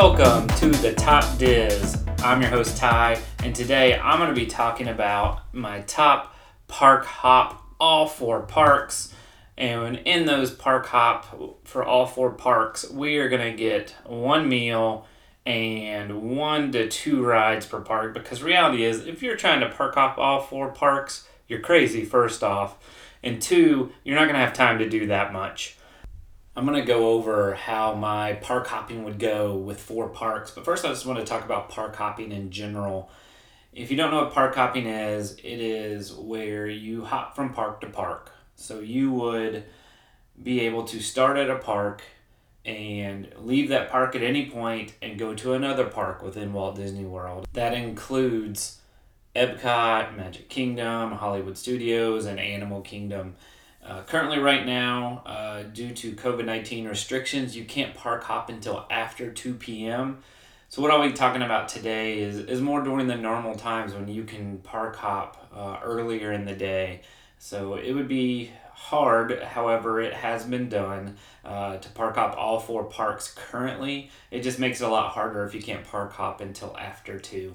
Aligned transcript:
Welcome 0.00 0.46
to 0.58 0.68
the 0.68 0.94
Top 0.94 1.38
Diz. 1.38 2.04
I'm 2.18 2.40
your 2.40 2.52
host 2.52 2.76
Ty, 2.76 3.20
and 3.42 3.52
today 3.52 3.98
I'm 3.98 4.20
going 4.20 4.32
to 4.32 4.40
be 4.40 4.46
talking 4.46 4.86
about 4.86 5.52
my 5.52 5.80
top 5.80 6.36
park 6.68 7.04
hop 7.04 7.64
all 7.80 8.06
four 8.06 8.42
parks. 8.42 9.12
And 9.56 9.96
in 9.96 10.24
those 10.24 10.52
park 10.52 10.86
hop 10.86 11.64
for 11.64 11.82
all 11.82 12.06
four 12.06 12.30
parks, 12.30 12.88
we 12.88 13.18
are 13.18 13.28
going 13.28 13.50
to 13.50 13.58
get 13.58 13.96
one 14.06 14.48
meal 14.48 15.04
and 15.44 16.36
one 16.36 16.70
to 16.70 16.88
two 16.88 17.24
rides 17.24 17.66
per 17.66 17.80
park 17.80 18.14
because 18.14 18.40
reality 18.40 18.84
is 18.84 19.04
if 19.04 19.20
you're 19.20 19.36
trying 19.36 19.58
to 19.58 19.68
park 19.68 19.96
hop 19.96 20.16
all 20.16 20.40
four 20.40 20.68
parks, 20.68 21.26
you're 21.48 21.58
crazy 21.58 22.04
first 22.04 22.44
off. 22.44 22.78
And 23.24 23.42
two, 23.42 23.90
you're 24.04 24.14
not 24.14 24.26
going 24.26 24.38
to 24.38 24.46
have 24.46 24.52
time 24.52 24.78
to 24.78 24.88
do 24.88 25.08
that 25.08 25.32
much. 25.32 25.76
I'm 26.58 26.66
going 26.66 26.76
to 26.76 26.84
go 26.84 27.10
over 27.10 27.54
how 27.54 27.94
my 27.94 28.32
park 28.32 28.66
hopping 28.66 29.04
would 29.04 29.20
go 29.20 29.54
with 29.54 29.78
four 29.78 30.08
parks. 30.08 30.50
But 30.50 30.64
first, 30.64 30.84
I 30.84 30.88
just 30.88 31.06
want 31.06 31.20
to 31.20 31.24
talk 31.24 31.44
about 31.44 31.68
park 31.68 31.94
hopping 31.94 32.32
in 32.32 32.50
general. 32.50 33.10
If 33.72 33.92
you 33.92 33.96
don't 33.96 34.10
know 34.10 34.24
what 34.24 34.32
park 34.32 34.56
hopping 34.56 34.88
is, 34.88 35.34
it 35.34 35.60
is 35.60 36.12
where 36.12 36.66
you 36.66 37.04
hop 37.04 37.36
from 37.36 37.54
park 37.54 37.80
to 37.82 37.86
park. 37.86 38.32
So 38.56 38.80
you 38.80 39.12
would 39.12 39.66
be 40.42 40.62
able 40.62 40.82
to 40.86 40.98
start 40.98 41.36
at 41.36 41.48
a 41.48 41.58
park 41.58 42.02
and 42.64 43.32
leave 43.36 43.68
that 43.68 43.88
park 43.88 44.16
at 44.16 44.22
any 44.24 44.50
point 44.50 44.94
and 45.00 45.16
go 45.16 45.34
to 45.34 45.52
another 45.52 45.84
park 45.84 46.24
within 46.24 46.52
Walt 46.52 46.74
Disney 46.74 47.04
World. 47.04 47.46
That 47.52 47.72
includes 47.72 48.80
Epcot, 49.36 50.16
Magic 50.16 50.48
Kingdom, 50.48 51.12
Hollywood 51.12 51.56
Studios, 51.56 52.26
and 52.26 52.40
Animal 52.40 52.80
Kingdom. 52.80 53.36
Uh, 53.88 54.02
currently, 54.02 54.38
right 54.38 54.66
now, 54.66 55.22
uh, 55.24 55.62
due 55.62 55.94
to 55.94 56.12
COVID 56.12 56.44
19 56.44 56.86
restrictions, 56.86 57.56
you 57.56 57.64
can't 57.64 57.94
park 57.94 58.22
hop 58.24 58.50
until 58.50 58.86
after 58.90 59.30
2 59.32 59.54
p.m. 59.54 60.18
So, 60.68 60.82
what 60.82 60.90
I'll 60.90 61.08
be 61.08 61.14
talking 61.14 61.40
about 61.40 61.70
today 61.70 62.18
is, 62.18 62.36
is 62.38 62.60
more 62.60 62.82
during 62.82 63.06
the 63.06 63.16
normal 63.16 63.54
times 63.54 63.94
when 63.94 64.06
you 64.06 64.24
can 64.24 64.58
park 64.58 64.96
hop 64.96 65.50
uh, 65.56 65.78
earlier 65.82 66.32
in 66.32 66.44
the 66.44 66.54
day. 66.54 67.00
So, 67.38 67.76
it 67.76 67.92
would 67.92 68.08
be 68.08 68.50
hard, 68.74 69.42
however, 69.42 70.02
it 70.02 70.12
has 70.12 70.44
been 70.44 70.68
done 70.68 71.16
uh, 71.42 71.78
to 71.78 71.88
park 71.90 72.16
hop 72.16 72.36
all 72.36 72.60
four 72.60 72.84
parks 72.84 73.32
currently. 73.34 74.10
It 74.30 74.42
just 74.42 74.58
makes 74.58 74.82
it 74.82 74.84
a 74.84 74.88
lot 74.88 75.12
harder 75.12 75.44
if 75.44 75.54
you 75.54 75.62
can't 75.62 75.84
park 75.84 76.12
hop 76.12 76.42
until 76.42 76.76
after 76.76 77.18
2. 77.18 77.54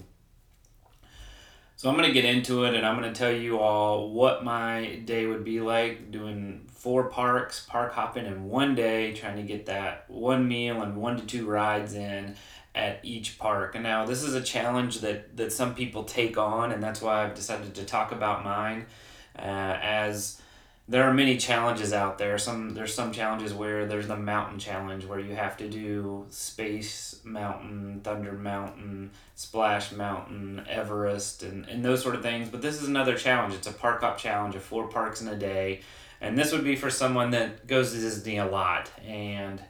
So 1.84 1.90
I'm 1.90 1.98
to 1.98 2.14
get 2.14 2.24
into 2.24 2.64
it 2.64 2.76
and 2.76 2.86
I'm 2.86 2.96
to 3.04 3.12
tell 3.12 3.34
you 3.34 3.60
all 3.60 4.10
what 4.10 4.46
my 4.46 5.02
day 5.04 5.26
would 5.26 5.44
be 5.44 5.60
like 5.60 6.12
doing 6.12 6.66
four 6.72 7.10
parks, 7.10 7.66
park 7.68 7.92
hopping 7.92 8.26
in 8.26 8.46
one 8.46 8.74
day, 8.74 9.12
trying 9.14 9.36
to 9.36 9.44
get 9.44 9.66
that 9.66 10.06
one 10.10 10.48
meal 10.48 10.82
and 10.82 10.96
one 10.96 11.18
to 11.18 11.26
two 11.26 11.46
rides 11.46 11.94
in 11.94 12.38
at 12.74 13.02
each 13.04 13.38
park. 13.38 13.76
And 13.76 13.84
now 13.84 14.06
this 14.06 14.24
is 14.24 14.34
a 14.34 14.40
challenge 14.40 15.02
that, 15.02 15.36
that 15.36 15.52
some 15.52 15.76
people 15.76 16.06
take 16.06 16.38
on 16.38 16.72
and 16.72 16.82
that's 16.82 17.02
why 17.02 17.22
I've 17.22 17.36
decided 17.36 17.76
to 17.76 17.84
talk 17.84 18.14
about 18.14 18.46
mine 18.46 18.86
uh, 19.38 19.42
as 19.82 20.42
there 20.88 21.04
are 21.04 21.14
many 21.14 21.38
challenges 21.38 21.94
out 21.94 22.18
there. 22.18 22.38
Some 22.38 22.74
there's 22.74 22.94
some 22.94 23.14
challenges 23.14 23.54
where 23.54 23.86
there's 23.86 24.08
the 24.08 24.18
mountain 24.18 24.60
challenge 24.60 25.06
where 25.06 25.20
you 25.20 25.34
have 25.34 25.56
to 25.58 25.70
do 25.70 26.26
Space 26.30 27.22
Mountain, 27.24 28.02
Thunder 28.04 28.34
Mountain, 28.34 29.12
Splash 29.36 29.94
Mountain, 29.94 30.66
Everest, 30.70 31.44
and, 31.44 31.66
and 31.68 31.86
those 31.86 32.02
sort 32.02 32.16
of 32.16 32.22
things. 32.22 32.50
But 32.50 32.62
this 32.62 32.82
is 32.82 32.88
another 32.88 33.18
challenge. 33.18 33.54
It's 33.54 33.68
a 33.68 33.72
park 33.72 34.02
hop 34.02 34.18
challenge 34.18 34.56
of 34.56 34.64
four 34.64 34.90
parks 34.90 35.22
in 35.22 35.30
a 35.30 35.38
day. 35.38 35.82
And 36.20 36.38
this 36.38 36.52
would 36.52 36.64
be 36.64 36.76
for 36.76 36.90
someone 36.90 37.32
that 37.32 37.66
goes 37.68 37.94
to 37.94 38.00
Disney 38.00 38.38
a 38.38 38.46
lot 38.46 38.90
and 39.06 39.62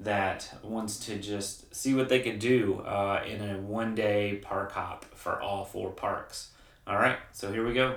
that 0.00 0.52
wants 0.62 1.06
to 1.06 1.18
just 1.18 1.74
see 1.74 1.94
what 1.94 2.08
they 2.08 2.20
could 2.20 2.38
do 2.38 2.80
uh, 2.80 3.22
in 3.26 3.40
a 3.42 3.58
one 3.58 3.94
day 3.94 4.40
park 4.42 4.72
hop 4.72 5.04
for 5.14 5.40
all 5.40 5.64
four 5.64 5.90
parks. 5.90 6.50
All 6.86 6.96
right, 6.96 7.18
so 7.32 7.52
here 7.52 7.66
we 7.66 7.74
go 7.74 7.96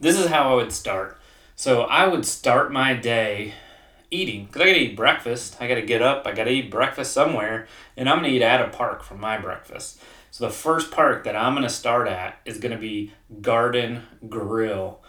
this 0.00 0.18
is 0.18 0.26
how 0.26 0.52
I 0.52 0.54
would 0.54 0.72
start. 0.72 1.18
So 1.56 1.82
I 1.82 2.06
would 2.06 2.24
start 2.24 2.72
my 2.72 2.94
day 2.94 3.54
eating 4.10 4.46
because 4.46 4.62
I 4.62 4.66
gotta 4.66 4.78
eat 4.78 4.96
breakfast. 4.96 5.56
I 5.60 5.68
gotta 5.68 5.82
get 5.82 6.02
up. 6.02 6.26
I 6.26 6.32
gotta 6.32 6.50
eat 6.50 6.70
breakfast 6.70 7.12
somewhere, 7.12 7.66
and 7.96 8.08
I'm 8.08 8.18
gonna 8.18 8.28
eat 8.28 8.42
at 8.42 8.60
a 8.60 8.68
park 8.68 9.02
for 9.02 9.14
my 9.14 9.38
breakfast. 9.38 10.00
So 10.30 10.46
the 10.46 10.52
first 10.52 10.90
park 10.90 11.24
that 11.24 11.36
I'm 11.36 11.54
gonna 11.54 11.68
start 11.68 12.08
at 12.08 12.38
is 12.44 12.58
gonna 12.58 12.78
be 12.78 13.12
Garden 13.40 14.02
Grill. 14.28 15.00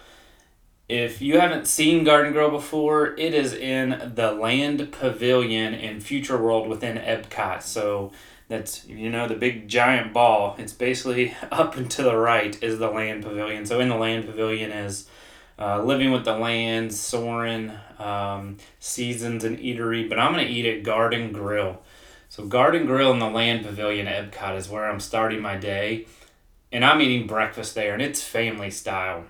If 0.88 1.22
you 1.22 1.40
haven't 1.40 1.68
seen 1.68 2.04
Garden 2.04 2.34
Grill 2.34 2.50
before, 2.50 3.16
it 3.16 3.36
is 3.36 3.54
in 3.54 4.14
the 4.16 4.32
Land 4.32 4.92
Pavilion 4.92 5.76
in 5.76 6.02
Future 6.02 6.42
World 6.42 6.68
within 6.68 6.98
Epcot. 6.98 7.62
So 7.62 8.12
that's 8.50 8.86
you 8.86 9.10
know 9.10 9.28
the 9.28 9.36
big 9.36 9.70
giant 9.70 10.12
ball. 10.12 10.56
It's 10.58 10.74
basically 10.74 11.34
up 11.52 11.78
and 11.78 11.90
to 11.92 12.04
the 12.04 12.18
right 12.18 12.62
is 12.62 12.80
the 12.80 12.90
land 12.90 13.24
pavilion. 13.24 13.66
So 13.66 13.80
in 13.80 13.88
the 13.88 13.96
land 13.96 14.26
pavilion 14.26 14.72
is 14.72 15.08
uh, 15.58 15.82
living 15.84 16.12
with 16.12 16.26
the 16.26 16.38
land 16.38 16.94
Soarin' 16.94 17.74
um, 18.00 18.58
seasons 18.80 19.44
and 19.44 19.58
eatery. 19.60 20.10
But 20.10 20.20
i'm 20.20 20.34
going 20.34 20.46
to 20.46 20.52
eat 20.52 20.66
at 20.66 20.84
garden 20.84 21.32
grill. 21.32 21.82
So 22.28 22.46
garden 22.46 22.86
grill 22.86 23.12
in 23.12 23.20
the 23.20 23.30
land 23.30 23.66
pavilion 23.66 24.08
at 24.08 24.32
epcot 24.32 24.58
is 24.58 24.68
where 24.68 24.90
i'm 24.90 25.00
starting 25.00 25.42
my 25.42 25.56
day. 25.56 26.08
And 26.72 26.84
i'm 26.84 27.02
eating 27.02 27.28
breakfast 27.28 27.76
there 27.76 27.94
and 27.94 28.02
it's 28.02 28.24
family 28.24 28.72
style. 28.72 29.26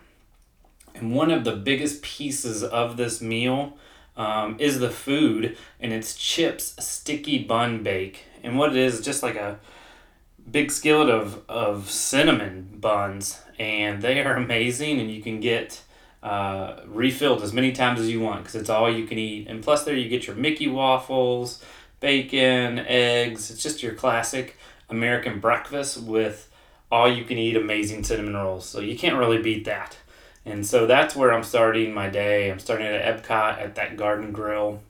And 0.96 1.14
one 1.14 1.30
of 1.30 1.44
the 1.44 1.56
biggest 1.56 2.02
pieces 2.02 2.64
of 2.64 2.98
this 2.98 3.22
meal 3.22 3.78
um, 4.18 4.58
is 4.60 4.80
the 4.80 4.90
food 4.90 5.58
and 5.80 5.94
it's 5.94 6.16
chips 6.16 6.76
sticky 6.80 7.44
bun 7.44 7.84
bake 7.84 8.26
and 8.44 8.58
what 8.58 8.72
it 8.72 8.78
is 8.78 9.02
just 9.02 9.24
like 9.24 9.36
a 9.36 9.60
big 10.50 10.72
skillet 10.72 11.10
of, 11.10 11.44
of 11.50 11.90
cinnamon 11.90 12.78
buns. 12.80 13.42
And 13.58 14.02
they 14.02 14.22
are 14.24 14.36
amazing 14.36 15.00
and 15.00 15.12
you 15.12 15.22
can 15.22 15.40
get 15.40 15.82
uh, 16.24 16.82
refilled 16.88 17.42
as 17.42 17.54
many 17.54 17.72
times 17.72 18.00
as 18.00 18.10
you 18.10 18.20
want 18.20 18.42
because 18.42 18.56
it's 18.56 18.70
all 18.70 18.92
you 18.92 19.06
can 19.06 19.18
eat. 19.18 19.48
And 19.48 19.64
plus 19.64 19.84
there 19.84 19.96
you 19.96 20.10
get 20.10 20.28
your 20.28 20.36
mickey 20.36 20.68
waffles 20.68 21.64
bacon 22.00 22.80
eggs. 22.80 23.52
It's 23.52 23.62
just 23.62 23.84
your 23.84 23.94
classic 23.94 24.58
american 24.90 25.40
breakfast 25.40 26.02
with 26.02 26.52
all 26.92 27.12
you 27.12 27.24
can 27.24 27.38
eat 27.38 27.56
amazing 27.56 28.04
cinnamon 28.04 28.36
rolls. 28.36 28.66
So 28.66 28.80
you 28.80 28.98
can't 28.98 29.18
really 29.18 29.42
beat 29.42 29.66
that. 29.66 29.98
And 30.46 30.66
so 30.66 30.88
that's 30.88 31.16
where 31.16 31.32
i'm 31.34 31.44
starting 31.44 31.94
my 31.94 32.10
day. 32.10 32.50
I'm 32.50 32.60
starting 32.60 32.88
at 32.88 33.24
epcot 33.24 33.62
at 33.62 33.76
that 33.76 33.98
garden 33.98 34.32
grill. 34.32 34.82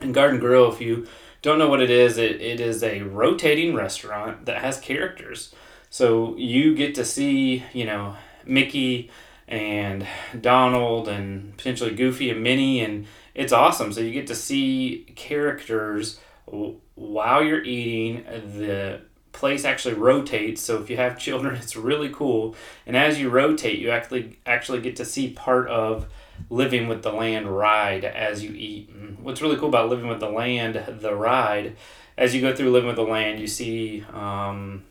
And 0.00 0.14
garden 0.14 0.40
grill 0.40 0.72
if 0.72 0.80
you 0.80 1.06
don't 1.42 1.58
know 1.58 1.68
what 1.68 1.82
it 1.82 1.90
is, 1.90 2.18
it, 2.18 2.40
it 2.40 2.60
is 2.60 2.82
a 2.82 3.02
rotating 3.02 3.74
restaurant 3.74 4.46
that 4.46 4.62
has 4.62 4.80
characters. 4.80 5.54
So 5.90 6.36
you 6.36 6.74
get 6.74 6.94
to 6.96 7.04
see, 7.04 7.64
you 7.72 7.84
know, 7.84 8.16
Mickey 8.44 9.10
and 9.48 10.06
Donald 10.40 11.08
and 11.08 11.56
potentially 11.56 11.94
Goofy 11.94 12.30
and 12.30 12.42
Minnie, 12.42 12.80
and 12.80 13.06
it's 13.34 13.52
awesome. 13.52 13.92
So 13.92 14.00
you 14.00 14.12
get 14.12 14.26
to 14.28 14.34
see 14.34 15.06
characters 15.14 16.18
while 16.46 17.44
you're 17.44 17.64
eating. 17.64 18.24
The 18.58 19.02
place 19.32 19.64
actually 19.64 19.94
rotates, 19.94 20.62
so 20.62 20.80
if 20.80 20.88
you 20.88 20.96
have 20.96 21.18
children, 21.18 21.54
it's 21.62 21.76
really 21.76 22.08
cool. 22.08 22.56
And 22.86 22.96
as 22.96 23.20
you 23.20 23.28
rotate, 23.28 23.78
you 23.78 23.90
actually 23.90 24.38
actually 24.46 24.80
get 24.80 24.96
to 24.96 25.04
see 25.04 25.30
part 25.30 25.68
of 25.68 26.06
living 26.50 26.88
with 26.88 27.02
the 27.02 27.12
land 27.12 27.48
ride 27.48 28.04
as 28.04 28.42
you 28.42 28.52
eat. 28.52 28.90
And 28.90 29.18
what's 29.20 29.42
really 29.42 29.56
cool 29.56 29.68
about 29.68 29.88
living 29.88 30.08
with 30.08 30.20
the 30.20 30.28
land, 30.28 30.82
the 31.00 31.14
ride, 31.14 31.76
as 32.16 32.34
you 32.34 32.40
go 32.40 32.54
through 32.54 32.70
living 32.70 32.88
with 32.88 32.96
the 32.96 33.02
land, 33.02 33.40
you 33.40 33.46
see 33.46 34.04
um, 34.12 34.84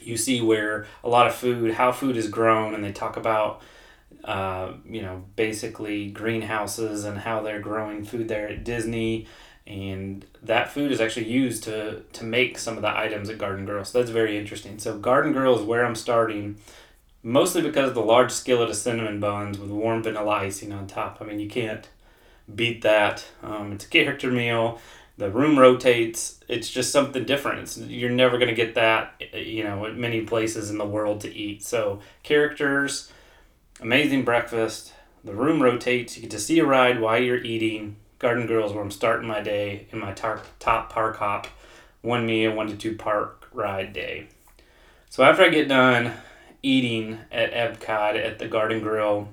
you 0.00 0.16
see 0.16 0.40
where 0.40 0.86
a 1.04 1.08
lot 1.08 1.26
of 1.26 1.34
food, 1.34 1.74
how 1.74 1.92
food 1.92 2.16
is 2.16 2.28
grown, 2.28 2.74
and 2.74 2.82
they 2.82 2.92
talk 2.92 3.16
about 3.16 3.62
uh, 4.24 4.72
you 4.88 5.02
know 5.02 5.24
basically 5.36 6.10
greenhouses 6.10 7.04
and 7.04 7.18
how 7.18 7.40
they're 7.42 7.60
growing 7.60 8.04
food 8.04 8.28
there 8.28 8.48
at 8.48 8.64
Disney. 8.64 9.26
And 9.66 10.24
that 10.42 10.70
food 10.70 10.92
is 10.92 11.00
actually 11.00 11.28
used 11.28 11.64
to, 11.64 12.00
to 12.14 12.24
make 12.24 12.58
some 12.58 12.76
of 12.76 12.82
the 12.82 12.96
items 12.96 13.28
at 13.28 13.36
Garden 13.36 13.66
Grill. 13.66 13.84
So 13.84 13.98
that's 13.98 14.10
very 14.10 14.38
interesting. 14.38 14.78
So 14.78 14.96
Garden 14.96 15.32
Grill 15.34 15.58
is 15.58 15.62
where 15.62 15.84
I'm 15.84 15.94
starting 15.94 16.56
mostly 17.28 17.60
because 17.60 17.90
of 17.90 17.94
the 17.94 18.00
large 18.00 18.32
skillet 18.32 18.70
of 18.70 18.76
cinnamon 18.76 19.20
buns 19.20 19.58
with 19.58 19.70
warm 19.70 20.02
vanilla 20.02 20.30
icing 20.30 20.72
on 20.72 20.86
top. 20.86 21.18
I 21.20 21.24
mean, 21.24 21.38
you 21.38 21.48
can't 21.48 21.86
beat 22.52 22.80
that. 22.82 23.22
Um, 23.42 23.72
it's 23.72 23.84
a 23.84 23.88
character 23.88 24.30
meal. 24.30 24.80
The 25.18 25.30
room 25.30 25.58
rotates. 25.58 26.40
It's 26.48 26.70
just 26.70 26.90
something 26.90 27.24
different. 27.24 27.60
It's, 27.60 27.76
you're 27.76 28.08
never 28.08 28.38
going 28.38 28.48
to 28.48 28.54
get 28.54 28.74
that, 28.76 29.20
you 29.34 29.62
know, 29.62 29.84
at 29.84 29.96
many 29.96 30.22
places 30.22 30.70
in 30.70 30.78
the 30.78 30.86
world 30.86 31.20
to 31.20 31.34
eat. 31.34 31.62
So, 31.62 32.00
characters, 32.22 33.12
amazing 33.78 34.24
breakfast. 34.24 34.94
The 35.22 35.34
room 35.34 35.62
rotates. 35.62 36.16
You 36.16 36.22
get 36.22 36.30
to 36.30 36.38
see 36.38 36.58
a 36.60 36.64
ride 36.64 36.98
while 36.98 37.22
you're 37.22 37.44
eating. 37.44 37.96
Garden 38.18 38.46
Grill's, 38.46 38.72
where 38.72 38.82
I'm 38.82 38.90
starting 38.90 39.28
my 39.28 39.42
day 39.42 39.86
in 39.92 39.98
my 39.98 40.12
tar- 40.12 40.42
top 40.60 40.90
park 40.90 41.18
hop, 41.18 41.46
one 42.00 42.24
meal, 42.24 42.54
one 42.54 42.68
to 42.68 42.76
two 42.76 42.96
park 42.96 43.48
ride 43.52 43.92
day. 43.92 44.28
So 45.10 45.22
after 45.24 45.42
I 45.42 45.50
get 45.50 45.68
done 45.68 46.14
eating 46.62 47.18
at 47.30 47.52
Epcot 47.52 48.16
at 48.16 48.38
the 48.38 48.48
Garden 48.48 48.80
Grill, 48.80 49.28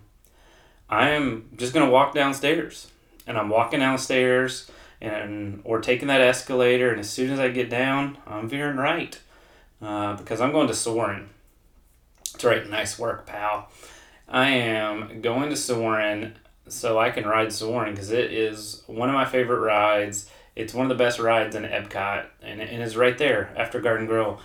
I 0.90 1.10
am 1.10 1.50
just 1.56 1.74
gonna 1.74 1.90
walk 1.90 2.14
downstairs. 2.14 2.92
And 3.28 3.38
I'm 3.38 3.50
walking 3.50 3.80
downstairs 3.80 4.70
and 5.02 5.62
or 5.64 5.82
taking 5.82 6.08
that 6.10 6.22
escalator. 6.22 6.92
And 6.92 7.00
as 7.00 7.10
soon 7.10 7.32
as 7.32 7.40
I 7.40 7.50
get 7.50 7.70
down, 7.70 8.18
I'm 8.28 8.48
veering 8.48 8.78
right 8.78 9.20
uh, 9.82 10.16
because 10.16 10.42
I'm 10.42 10.52
going 10.52 10.68
to 10.68 10.76
Soarin'. 10.76 11.30
It's 12.34 12.44
right. 12.44 12.70
Nice 12.70 13.00
work, 13.00 13.26
pal. 13.26 13.70
I 14.28 14.50
am 14.50 15.22
going 15.22 15.50
to 15.50 15.56
Soarin' 15.56 16.36
so 16.68 17.00
I 17.00 17.12
can 17.12 17.26
ride 17.26 17.54
Soarin' 17.54 17.94
because 17.94 18.12
it 18.12 18.34
is 18.34 18.84
one 18.88 19.10
of 19.10 19.16
my 19.16 19.26
favorite 19.26 19.60
rides. 19.60 20.30
It's 20.56 20.74
one 20.74 20.90
of 20.90 20.98
the 20.98 21.04
best 21.04 21.20
rides 21.20 21.56
in 21.56 21.64
Epcot, 21.64 22.26
and, 22.42 22.62
and 22.62 22.82
it's 22.82 22.96
right 22.96 23.18
there 23.18 23.54
after 23.58 23.80
Garden 23.80 24.08
Grill. 24.08 24.40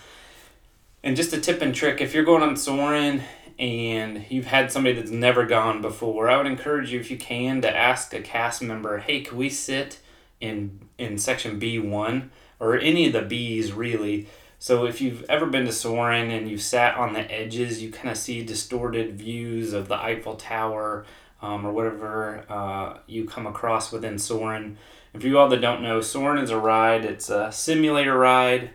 And 1.03 1.17
just 1.17 1.33
a 1.33 1.41
tip 1.41 1.63
and 1.63 1.75
trick 1.75 2.01
if 2.01 2.13
you're 2.13 2.25
going 2.25 2.43
on 2.43 2.57
Soarin' 2.57 3.23
and 3.59 4.25
you've 4.29 4.47
had 4.47 4.73
somebody 4.73 4.95
that's 4.95 5.11
never 5.11 5.47
gone 5.47 5.83
before, 5.83 6.29
I 6.29 6.37
would 6.37 6.47
encourage 6.47 6.93
you, 6.93 7.01
if 7.01 7.11
you 7.11 7.17
can, 7.17 7.61
to 7.63 7.75
ask 7.75 8.13
a 8.15 8.21
cast 8.21 8.63
member, 8.63 8.99
hey, 8.99 9.21
can 9.21 9.37
we 9.37 9.49
sit 9.49 9.99
in, 10.41 10.81
in 10.99 11.19
section 11.19 11.61
B1 11.61 12.29
or 12.59 12.77
any 12.79 13.07
of 13.07 13.13
the 13.13 13.21
Bs 13.21 13.77
really? 13.77 14.29
So 14.59 14.85
if 14.85 15.01
you've 15.01 15.25
ever 15.31 15.47
been 15.47 15.65
to 15.65 15.73
Soarin' 15.73 16.31
and 16.31 16.51
you've 16.51 16.61
sat 16.61 16.97
on 16.97 17.15
the 17.15 17.31
edges, 17.33 17.83
you 17.83 17.91
kind 17.91 18.11
of 18.11 18.19
see 18.19 18.45
distorted 18.45 19.17
views 19.17 19.73
of 19.73 19.89
the 19.89 19.97
Eiffel 19.97 20.37
Tower 20.37 21.07
um, 21.41 21.67
or 21.67 21.73
whatever 21.73 22.45
uh, 22.47 22.99
you 23.07 23.25
come 23.25 23.47
across 23.47 23.91
within 23.91 24.19
Soarin'. 24.19 24.77
If 25.15 25.25
you 25.25 25.39
all 25.39 25.49
that 25.49 25.63
don't 25.63 25.83
know, 25.83 26.03
Soarin' 26.03 26.43
is 26.43 26.51
a 26.51 26.59
ride. 26.59 27.07
It's 27.07 27.31
a 27.31 27.51
simulator 27.51 28.17
ride, 28.17 28.71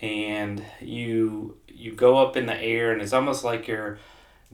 and 0.00 0.62
you 0.80 1.56
you 1.80 1.92
go 1.92 2.18
up 2.18 2.36
in 2.36 2.46
the 2.46 2.60
air, 2.60 2.92
and 2.92 3.00
it's 3.02 3.12
almost 3.12 3.44
like 3.44 3.66
you're 3.66 3.98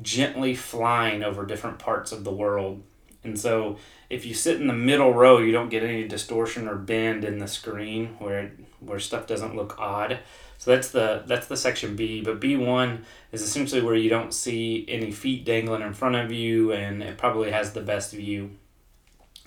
gently 0.01 0.55
flying 0.55 1.23
over 1.23 1.45
different 1.45 1.79
parts 1.79 2.13
of 2.13 2.25
the 2.25 2.33
world. 2.33 2.83
And 3.25 3.39
so, 3.39 3.77
if 4.09 4.25
you 4.25 4.35
sit 4.35 4.61
in 4.61 4.69
the 4.69 4.73
middle 4.73 5.13
row, 5.13 5.39
you 5.39 5.53
don't 5.53 5.69
get 5.69 5.83
any 5.83 6.07
distortion 6.07 6.69
or 6.69 6.77
bend 6.77 7.25
in 7.25 7.39
the 7.39 7.49
screen 7.49 8.17
where 8.19 8.53
where 8.81 9.01
stuff 9.01 9.27
doesn't 9.27 9.57
look 9.57 9.79
odd. 9.79 10.21
So 10.59 10.71
that's 10.71 10.91
the 10.91 11.25
that's 11.27 11.49
the 11.49 11.57
section 11.57 11.97
B. 11.97 12.23
But 12.23 12.41
B 12.41 12.57
one 12.57 13.05
is 13.33 13.43
essentially 13.43 13.83
where 13.83 13.95
you 13.95 14.09
don't 14.09 14.33
see 14.33 14.85
any 14.89 15.11
feet 15.11 15.45
dangling 15.45 15.83
in 15.83 15.93
front 15.93 16.17
of 16.17 16.33
you, 16.33 16.73
and 16.73 17.03
it 17.03 17.19
probably 17.19 17.51
has 17.51 17.73
the 17.73 17.83
best 17.83 18.13
view. 18.13 18.51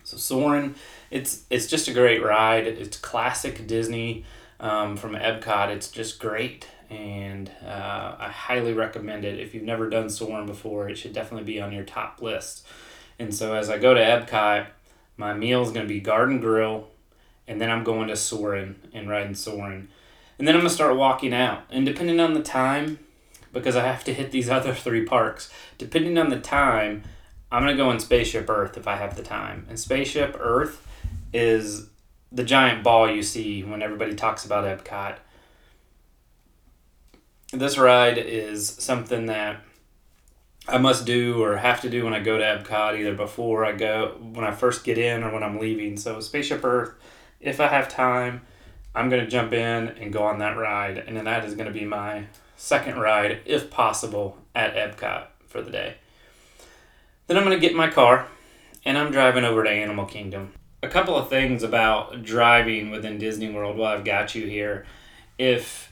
So 0.03 0.17
Soarin', 0.17 0.75
it's 1.11 1.43
it's 1.49 1.67
just 1.67 1.87
a 1.87 1.93
great 1.93 2.23
ride. 2.23 2.67
It's 2.67 2.97
classic 2.97 3.65
Disney 3.67 4.25
um, 4.59 4.97
from 4.97 5.13
Epcot. 5.13 5.69
It's 5.69 5.89
just 5.89 6.19
great, 6.19 6.67
and 6.89 7.51
uh, 7.65 8.15
I 8.19 8.29
highly 8.29 8.73
recommend 8.73 9.25
it. 9.25 9.39
If 9.39 9.53
you've 9.53 9.63
never 9.63 9.89
done 9.89 10.09
Soarin' 10.09 10.45
before, 10.45 10.89
it 10.89 10.97
should 10.97 11.13
definitely 11.13 11.45
be 11.45 11.61
on 11.61 11.71
your 11.71 11.83
top 11.83 12.21
list. 12.21 12.65
And 13.19 13.33
so 13.33 13.55
as 13.55 13.69
I 13.69 13.77
go 13.77 13.93
to 13.93 13.99
Epcot, 13.99 14.67
my 15.17 15.33
meal 15.33 15.61
is 15.61 15.71
going 15.71 15.87
to 15.87 15.93
be 15.93 15.99
Garden 15.99 16.39
Grill, 16.39 16.87
and 17.47 17.59
then 17.59 17.69
I'm 17.69 17.83
going 17.83 18.07
to 18.07 18.15
Soarin' 18.15 18.75
and 18.93 19.09
riding 19.09 19.35
Soarin'. 19.35 19.89
And 20.37 20.47
then 20.47 20.55
I'm 20.55 20.61
going 20.61 20.69
to 20.69 20.73
start 20.73 20.95
walking 20.95 21.33
out. 21.33 21.63
And 21.69 21.85
depending 21.85 22.19
on 22.19 22.33
the 22.33 22.41
time, 22.41 22.99
because 23.51 23.75
I 23.75 23.85
have 23.85 24.03
to 24.05 24.13
hit 24.13 24.31
these 24.31 24.49
other 24.49 24.73
three 24.73 25.05
parks, 25.05 25.51
depending 25.77 26.17
on 26.17 26.29
the 26.29 26.39
time, 26.39 27.03
I'm 27.51 27.63
going 27.63 27.75
to 27.75 27.83
go 27.83 27.91
in 27.91 27.99
Spaceship 27.99 28.49
Earth 28.49 28.77
if 28.77 28.87
I 28.87 28.95
have 28.95 29.15
the 29.15 29.23
time. 29.23 29.65
And 29.69 29.79
Spaceship 29.79 30.37
Earth 30.39 30.87
is 31.33 31.89
the 32.31 32.43
giant 32.43 32.83
ball 32.83 33.09
you 33.11 33.23
see 33.23 33.63
when 33.63 33.81
everybody 33.81 34.15
talks 34.15 34.45
about 34.45 34.65
Epcot. 34.65 35.17
This 37.51 37.79
ride 37.79 38.19
is 38.19 38.67
something 38.67 39.25
that 39.25 39.61
I 40.67 40.77
must 40.77 41.05
do 41.05 41.43
or 41.43 41.57
have 41.57 41.81
to 41.81 41.89
do 41.89 42.03
when 42.03 42.13
I 42.13 42.19
go 42.19 42.37
to 42.37 42.43
Epcot, 42.43 42.99
either 42.99 43.15
before 43.15 43.65
I 43.65 43.71
go, 43.71 44.17
when 44.19 44.45
I 44.45 44.51
first 44.51 44.83
get 44.83 44.99
in, 44.99 45.23
or 45.23 45.33
when 45.33 45.41
I'm 45.41 45.57
leaving. 45.57 45.97
So, 45.97 46.19
Spaceship 46.19 46.63
Earth, 46.63 46.93
if 47.39 47.59
I 47.59 47.67
have 47.67 47.89
time, 47.89 48.41
I'm 48.93 49.09
going 49.09 49.23
to 49.23 49.29
jump 49.29 49.51
in 49.51 49.87
and 49.87 50.13
go 50.13 50.23
on 50.23 50.37
that 50.39 50.57
ride, 50.57 50.99
and 50.99 51.17
then 51.17 51.25
that 51.25 51.43
is 51.43 51.55
going 51.55 51.65
to 51.65 51.73
be 51.73 51.85
my 51.85 52.25
second 52.55 52.99
ride, 52.99 53.39
if 53.45 53.71
possible, 53.71 54.37
at 54.53 54.75
Epcot 54.75 55.27
for 55.47 55.61
the 55.61 55.71
day. 55.71 55.95
Then 57.25 57.37
I'm 57.37 57.45
going 57.45 57.59
to 57.59 57.67
get 57.67 57.75
my 57.75 57.89
car, 57.89 58.27
and 58.85 58.95
I'm 58.95 59.11
driving 59.11 59.43
over 59.43 59.63
to 59.63 59.69
Animal 59.69 60.05
Kingdom. 60.05 60.53
A 60.83 60.87
couple 60.87 61.15
of 61.15 61.29
things 61.29 61.63
about 61.63 62.21
driving 62.23 62.91
within 62.91 63.17
Disney 63.17 63.49
World 63.49 63.75
while 63.75 63.97
I've 63.97 64.05
got 64.05 64.35
you 64.35 64.45
here. 64.45 64.85
If 65.39 65.91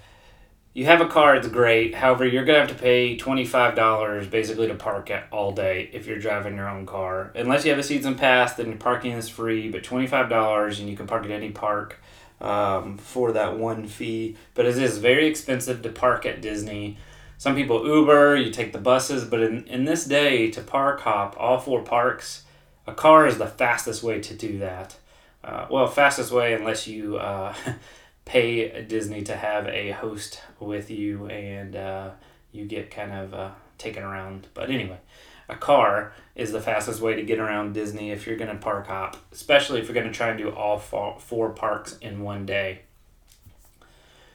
you 0.77 0.85
have 0.85 1.01
a 1.01 1.07
car, 1.07 1.35
it's 1.35 1.47
great. 1.47 1.95
However, 1.95 2.23
you're 2.23 2.45
to 2.45 2.53
have 2.53 2.67
to 2.67 2.75
pay 2.75 3.17
$25 3.17 4.29
basically 4.29 4.67
to 4.67 4.75
park 4.75 5.09
it 5.09 5.23
all 5.31 5.51
day 5.51 5.89
if 5.91 6.05
you're 6.05 6.19
driving 6.19 6.55
your 6.55 6.69
own 6.69 6.85
car. 6.85 7.31
Unless 7.33 7.65
you 7.65 7.71
have 7.71 7.79
a 7.79 7.83
season 7.83 8.13
pass, 8.13 8.53
then 8.53 8.77
parking 8.77 9.13
is 9.13 9.27
free, 9.27 9.71
but 9.71 9.81
$25 9.81 10.79
and 10.79 10.87
you 10.87 10.95
can 10.95 11.07
park 11.07 11.25
at 11.25 11.31
any 11.31 11.49
park 11.49 11.99
um, 12.39 12.99
for 12.99 13.31
that 13.31 13.57
one 13.57 13.87
fee. 13.87 14.37
But 14.53 14.67
it 14.67 14.77
is 14.77 14.99
very 14.99 15.25
expensive 15.25 15.81
to 15.81 15.89
park 15.89 16.27
at 16.27 16.43
Disney. 16.43 16.99
Some 17.39 17.55
people 17.55 17.83
Uber, 17.83 18.35
you 18.35 18.51
take 18.51 18.71
the 18.71 18.77
buses, 18.77 19.25
but 19.25 19.41
in, 19.41 19.65
in 19.65 19.85
this 19.85 20.05
day, 20.05 20.51
to 20.51 20.61
park 20.61 20.99
hop 20.99 21.35
all 21.39 21.57
four 21.57 21.81
parks, 21.81 22.43
a 22.85 22.93
car 22.93 23.25
is 23.25 23.39
the 23.39 23.47
fastest 23.47 24.03
way 24.03 24.21
to 24.21 24.35
do 24.35 24.59
that. 24.59 24.95
Uh, 25.43 25.65
well, 25.71 25.87
fastest 25.87 26.31
way 26.31 26.53
unless 26.53 26.85
you 26.85 27.17
uh, 27.17 27.55
pay 28.27 28.83
Disney 28.83 29.23
to 29.23 29.35
have 29.35 29.67
a 29.67 29.91
host 29.91 30.41
with 30.59 30.91
you 30.91 31.27
and 31.27 31.75
uh, 31.75 32.09
you 32.51 32.65
get 32.65 32.91
kind 32.91 33.13
of 33.13 33.33
uh, 33.33 33.51
taken 33.77 34.03
around. 34.03 34.47
But 34.53 34.69
anyway, 34.69 34.99
a 35.47 35.55
car 35.55 36.11
is 36.35 36.51
the 36.51 36.61
fastest 36.61 36.99
way 36.99 37.15
to 37.15 37.23
get 37.23 37.39
around 37.39 37.73
Disney 37.73 38.11
if 38.11 38.27
you're 38.27 38.35
going 38.35 38.51
to 38.51 38.61
park 38.61 38.87
hop, 38.87 39.15
especially 39.31 39.79
if 39.79 39.87
you're 39.87 39.93
going 39.93 40.07
to 40.07 40.13
try 40.13 40.29
and 40.29 40.37
do 40.37 40.49
all 40.49 40.77
four, 40.77 41.17
four 41.19 41.51
parks 41.51 41.97
in 41.99 42.21
one 42.21 42.45
day. 42.45 42.81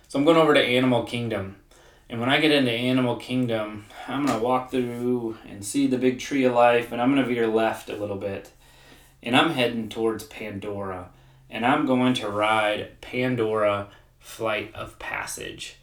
So 0.09 0.19
I'm 0.19 0.25
going 0.25 0.39
over 0.39 0.55
to 0.55 0.61
Animal 0.61 1.05
Kingdom. 1.05 1.56
And 2.09 2.19
when 2.19 2.31
I 2.31 2.41
get 2.41 2.50
into 2.50 2.73
Animal 2.73 3.17
Kingdom, 3.17 3.87
I'm 4.09 4.27
going 4.27 4.39
to 4.39 4.44
walk 4.44 4.71
through 4.71 5.37
and 5.49 5.65
see 5.65 5.87
the 5.87 5.99
big 5.99 6.19
tree 6.19 6.44
of 6.44 6.55
life, 6.55 6.93
and 6.93 7.00
I'm 7.00 7.15
going 7.15 7.27
to 7.27 7.35
veer 7.35 7.47
left 7.47 7.89
a 7.89 7.97
little 7.97 8.17
bit. 8.17 8.50
And 9.23 9.37
I'm 9.37 9.53
heading 9.53 9.89
towards 9.89 10.25
Pandora. 10.25 11.11
And 11.52 11.66
I'm 11.66 11.84
going 11.84 12.14
to 12.14 12.28
ride 12.31 12.99
Pandora 13.02 13.88
Flight 14.19 14.75
of 14.75 14.99
Passage. 14.99 15.76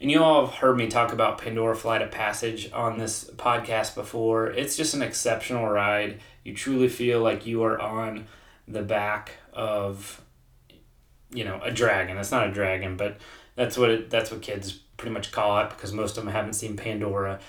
And 0.00 0.08
you 0.08 0.22
all 0.22 0.46
have 0.46 0.54
heard 0.54 0.78
me 0.78 0.86
talk 0.86 1.12
about 1.12 1.38
Pandora 1.38 1.74
Flight 1.74 2.00
of 2.00 2.12
Passage 2.12 2.70
on 2.72 2.96
this 2.96 3.28
podcast 3.36 3.96
before. 3.96 4.46
It's 4.46 4.76
just 4.76 4.94
an 4.94 5.02
exceptional 5.02 5.68
ride. 5.68 6.20
You 6.44 6.54
truly 6.54 6.88
feel 6.88 7.20
like 7.20 7.44
you 7.44 7.64
are 7.64 7.78
on 7.78 8.28
the 8.68 8.82
back 8.82 9.32
of, 9.52 10.22
you 11.34 11.44
know, 11.44 11.60
a 11.60 11.72
dragon. 11.72 12.16
It's 12.16 12.30
not 12.30 12.46
a 12.46 12.52
dragon, 12.52 12.96
but 12.96 13.18
that's 13.56 13.76
what 13.76 13.90
it, 13.90 14.10
that's 14.10 14.30
what 14.30 14.42
kids 14.42 14.78
pretty 14.96 15.12
much 15.12 15.32
call 15.32 15.58
it 15.60 15.70
because 15.70 15.92
most 15.92 16.18
of 16.18 16.24
them 16.24 16.32
haven't 16.32 16.52
seen 16.52 16.76
Pandora. 16.76 17.40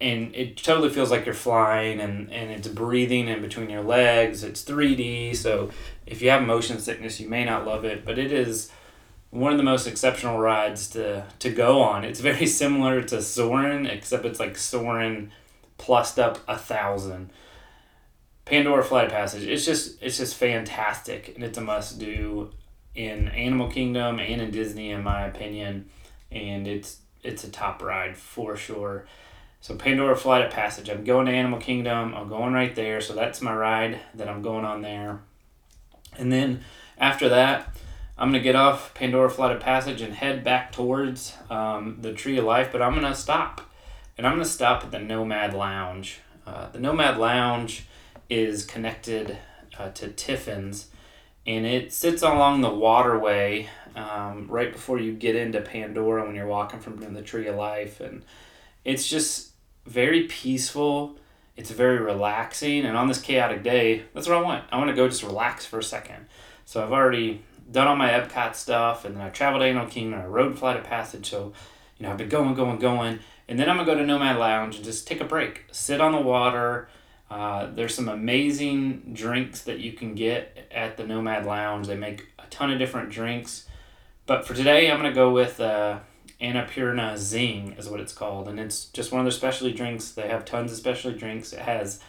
And 0.00 0.34
it 0.34 0.56
totally 0.56 0.88
feels 0.88 1.10
like 1.10 1.26
you're 1.26 1.34
flying 1.34 2.00
and, 2.00 2.32
and 2.32 2.50
it's 2.50 2.68
breathing 2.68 3.28
in 3.28 3.42
between 3.42 3.68
your 3.68 3.82
legs. 3.82 4.42
It's 4.42 4.64
3D, 4.64 5.36
so 5.36 5.70
if 6.10 6.20
you 6.20 6.28
have 6.30 6.42
motion 6.42 6.78
sickness, 6.78 7.20
you 7.20 7.28
may 7.28 7.44
not 7.44 7.64
love 7.64 7.84
it, 7.84 8.04
but 8.04 8.18
it 8.18 8.32
is 8.32 8.70
one 9.30 9.52
of 9.52 9.58
the 9.58 9.64
most 9.64 9.86
exceptional 9.86 10.38
rides 10.38 10.88
to 10.90 11.24
to 11.38 11.50
go 11.50 11.80
on. 11.80 12.04
It's 12.04 12.20
very 12.20 12.46
similar 12.60 13.00
to 13.02 13.22
Soarin', 13.22 13.86
except 13.86 14.24
it's 14.24 14.40
like 14.40 14.58
Soarin' 14.58 15.30
plussed 15.78 16.18
up 16.18 16.40
a 16.48 16.58
thousand. 16.58 17.30
Pandora 18.44 18.82
Flight 18.82 19.10
Passage. 19.10 19.46
It's 19.46 19.64
just 19.64 20.02
it's 20.02 20.18
just 20.18 20.34
fantastic, 20.34 21.32
and 21.34 21.44
it's 21.44 21.56
a 21.56 21.60
must 21.60 22.00
do 22.00 22.50
in 22.96 23.28
Animal 23.28 23.70
Kingdom 23.70 24.18
and 24.18 24.42
in 24.42 24.50
Disney, 24.50 24.90
in 24.90 25.04
my 25.04 25.22
opinion. 25.26 25.88
And 26.32 26.66
it's 26.66 26.98
it's 27.22 27.44
a 27.44 27.50
top 27.50 27.82
ride 27.82 28.16
for 28.16 28.56
sure. 28.56 29.06
So 29.60 29.76
Pandora 29.76 30.16
Flight 30.16 30.44
of 30.44 30.50
Passage. 30.50 30.88
I'm 30.88 31.04
going 31.04 31.26
to 31.26 31.32
Animal 31.32 31.60
Kingdom. 31.60 32.14
I'm 32.14 32.28
going 32.28 32.52
right 32.52 32.74
there. 32.74 33.00
So 33.00 33.14
that's 33.14 33.40
my 33.40 33.54
ride 33.54 34.00
that 34.14 34.28
I'm 34.28 34.42
going 34.42 34.64
on 34.64 34.82
there. 34.82 35.20
And 36.18 36.32
then 36.32 36.62
after 36.98 37.28
that, 37.28 37.74
I'm 38.18 38.28
gonna 38.28 38.42
get 38.42 38.54
off 38.54 38.92
Pandora 38.92 39.28
of 39.28 39.60
Passage 39.60 40.02
and 40.02 40.12
head 40.12 40.44
back 40.44 40.72
towards 40.72 41.34
um, 41.48 41.98
the 42.02 42.12
Tree 42.12 42.36
of 42.36 42.44
Life, 42.44 42.70
but 42.70 42.82
I'm 42.82 42.94
gonna 42.94 43.14
stop, 43.14 43.62
and 44.18 44.26
I'm 44.26 44.34
gonna 44.34 44.44
stop 44.44 44.84
at 44.84 44.90
the 44.90 44.98
Nomad 44.98 45.54
Lounge. 45.54 46.20
Uh, 46.46 46.68
the 46.68 46.78
Nomad 46.78 47.16
Lounge 47.16 47.86
is 48.28 48.66
connected 48.66 49.38
uh, 49.78 49.88
to 49.92 50.08
Tiffin's, 50.08 50.88
and 51.46 51.64
it 51.64 51.94
sits 51.94 52.22
along 52.22 52.60
the 52.60 52.68
waterway 52.68 53.70
um, 53.96 54.46
right 54.48 54.70
before 54.70 55.00
you 55.00 55.14
get 55.14 55.34
into 55.34 55.60
Pandora 55.62 56.26
when 56.26 56.34
you're 56.34 56.46
walking 56.46 56.80
from 56.80 57.14
the 57.14 57.22
Tree 57.22 57.46
of 57.46 57.56
Life, 57.56 58.00
and 58.00 58.22
it's 58.84 59.08
just 59.08 59.52
very 59.86 60.24
peaceful. 60.24 61.18
It's 61.60 61.70
very 61.70 61.98
relaxing, 61.98 62.86
and 62.86 62.96
on 62.96 63.06
this 63.06 63.20
chaotic 63.20 63.62
day, 63.62 64.04
that's 64.14 64.26
what 64.26 64.38
I 64.38 64.40
want. 64.40 64.64
I 64.72 64.78
want 64.78 64.88
to 64.88 64.96
go 64.96 65.06
just 65.06 65.22
relax 65.22 65.66
for 65.66 65.78
a 65.78 65.82
second. 65.82 66.24
So 66.64 66.82
I've 66.82 66.90
already 66.90 67.44
done 67.70 67.86
all 67.86 67.96
my 67.96 68.08
Epcot 68.08 68.54
stuff, 68.54 69.04
and 69.04 69.14
then 69.14 69.22
I 69.22 69.28
traveled 69.28 69.60
to 69.60 69.66
Animal 69.66 69.86
Kingdom, 69.86 70.20
I 70.20 70.24
rode 70.24 70.58
Flight 70.58 70.78
of 70.78 70.84
Passage. 70.84 71.28
So, 71.28 71.52
you 71.98 72.06
know, 72.06 72.12
I've 72.12 72.16
been 72.16 72.30
going, 72.30 72.54
going, 72.54 72.78
going, 72.78 73.18
and 73.46 73.58
then 73.58 73.68
I'm 73.68 73.76
gonna 73.76 73.92
go 73.92 73.94
to 73.94 74.06
Nomad 74.06 74.38
Lounge 74.38 74.76
and 74.76 74.84
just 74.84 75.06
take 75.06 75.20
a 75.20 75.24
break, 75.26 75.66
sit 75.70 76.00
on 76.00 76.12
the 76.12 76.20
water. 76.22 76.88
Uh, 77.30 77.66
there's 77.74 77.94
some 77.94 78.08
amazing 78.08 79.10
drinks 79.12 79.60
that 79.62 79.80
you 79.80 79.92
can 79.92 80.14
get 80.14 80.66
at 80.70 80.96
the 80.96 81.06
Nomad 81.06 81.44
Lounge. 81.44 81.88
They 81.88 81.96
make 81.96 82.26
a 82.38 82.46
ton 82.48 82.72
of 82.72 82.78
different 82.78 83.10
drinks. 83.10 83.66
But 84.24 84.46
for 84.46 84.54
today, 84.54 84.90
I'm 84.90 84.98
going 84.98 85.10
to 85.10 85.14
go 85.14 85.30
with 85.30 85.60
uh, 85.60 85.98
Annapurna 86.40 87.16
Zing, 87.16 87.74
is 87.78 87.88
what 87.88 88.00
it's 88.00 88.12
called. 88.12 88.48
And 88.48 88.58
it's 88.58 88.86
just 88.86 89.12
one 89.12 89.20
of 89.20 89.24
their 89.24 89.32
specialty 89.32 89.74
drinks. 89.74 90.10
They 90.10 90.28
have 90.28 90.44
tons 90.44 90.72
of 90.72 90.78
specialty 90.78 91.18
drinks. 91.18 91.52
It 91.52 91.60
has 91.60 92.00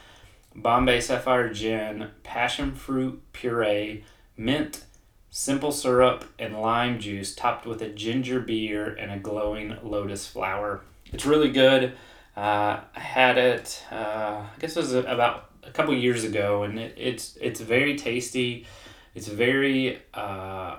Bombay 0.55 1.01
Sapphire 1.01 1.53
Gin, 1.53 2.09
passion 2.23 2.73
fruit 2.73 3.21
puree, 3.33 4.03
mint, 4.37 4.85
simple 5.29 5.71
syrup, 5.71 6.25
and 6.37 6.59
lime 6.59 6.99
juice, 6.99 7.33
topped 7.35 7.65
with 7.65 7.81
a 7.81 7.89
ginger 7.89 8.39
beer 8.39 8.93
and 8.95 9.11
a 9.11 9.17
glowing 9.17 9.77
lotus 9.81 10.27
flower. 10.27 10.81
It's 11.13 11.25
really 11.25 11.51
good. 11.51 11.93
Uh, 12.35 12.79
I 12.95 12.99
had 12.99 13.37
it, 13.37 13.83
uh, 13.91 14.45
I 14.45 14.59
guess 14.59 14.75
it 14.77 14.79
was 14.79 14.93
about 14.93 15.49
a 15.63 15.71
couple 15.71 15.93
years 15.95 16.23
ago, 16.23 16.63
and 16.63 16.79
it, 16.79 16.95
it's 16.97 17.37
it's 17.41 17.59
very 17.59 17.97
tasty. 17.97 18.65
It's 19.13 19.27
very, 19.27 20.01
uh, 20.13 20.77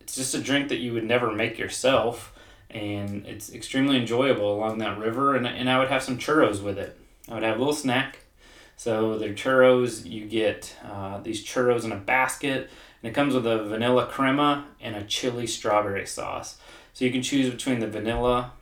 it's 0.00 0.16
just 0.16 0.34
a 0.34 0.40
drink 0.40 0.68
that 0.68 0.78
you 0.78 0.92
would 0.92 1.04
never 1.04 1.30
make 1.32 1.58
yourself, 1.58 2.32
and 2.70 3.26
it's 3.26 3.52
extremely 3.52 3.96
enjoyable 3.96 4.54
along 4.54 4.78
that 4.78 4.98
river. 4.98 5.36
And, 5.36 5.46
and 5.46 5.70
I 5.70 5.78
would 5.78 5.88
have 5.88 6.02
some 6.02 6.18
churros 6.18 6.62
with 6.62 6.78
it. 6.78 6.98
I 7.28 7.34
would 7.34 7.42
have 7.42 7.56
a 7.56 7.58
little 7.58 7.74
snack. 7.74 8.20
So 8.76 9.18
they're 9.18 9.32
churros. 9.32 10.04
You 10.04 10.26
get 10.26 10.76
uh, 10.84 11.20
these 11.20 11.44
churros 11.44 11.84
in 11.84 11.92
a 11.92 11.96
basket, 11.96 12.70
and 13.02 13.10
it 13.10 13.14
comes 13.14 13.34
with 13.34 13.46
a 13.46 13.64
vanilla 13.64 14.06
crema 14.06 14.66
and 14.80 14.94
a 14.94 15.04
chili 15.04 15.46
strawberry 15.46 16.06
sauce. 16.06 16.58
So 16.92 17.04
you 17.04 17.12
can 17.12 17.22
choose 17.22 17.50
between 17.50 17.80
the 17.80 17.88
vanilla 17.88 18.52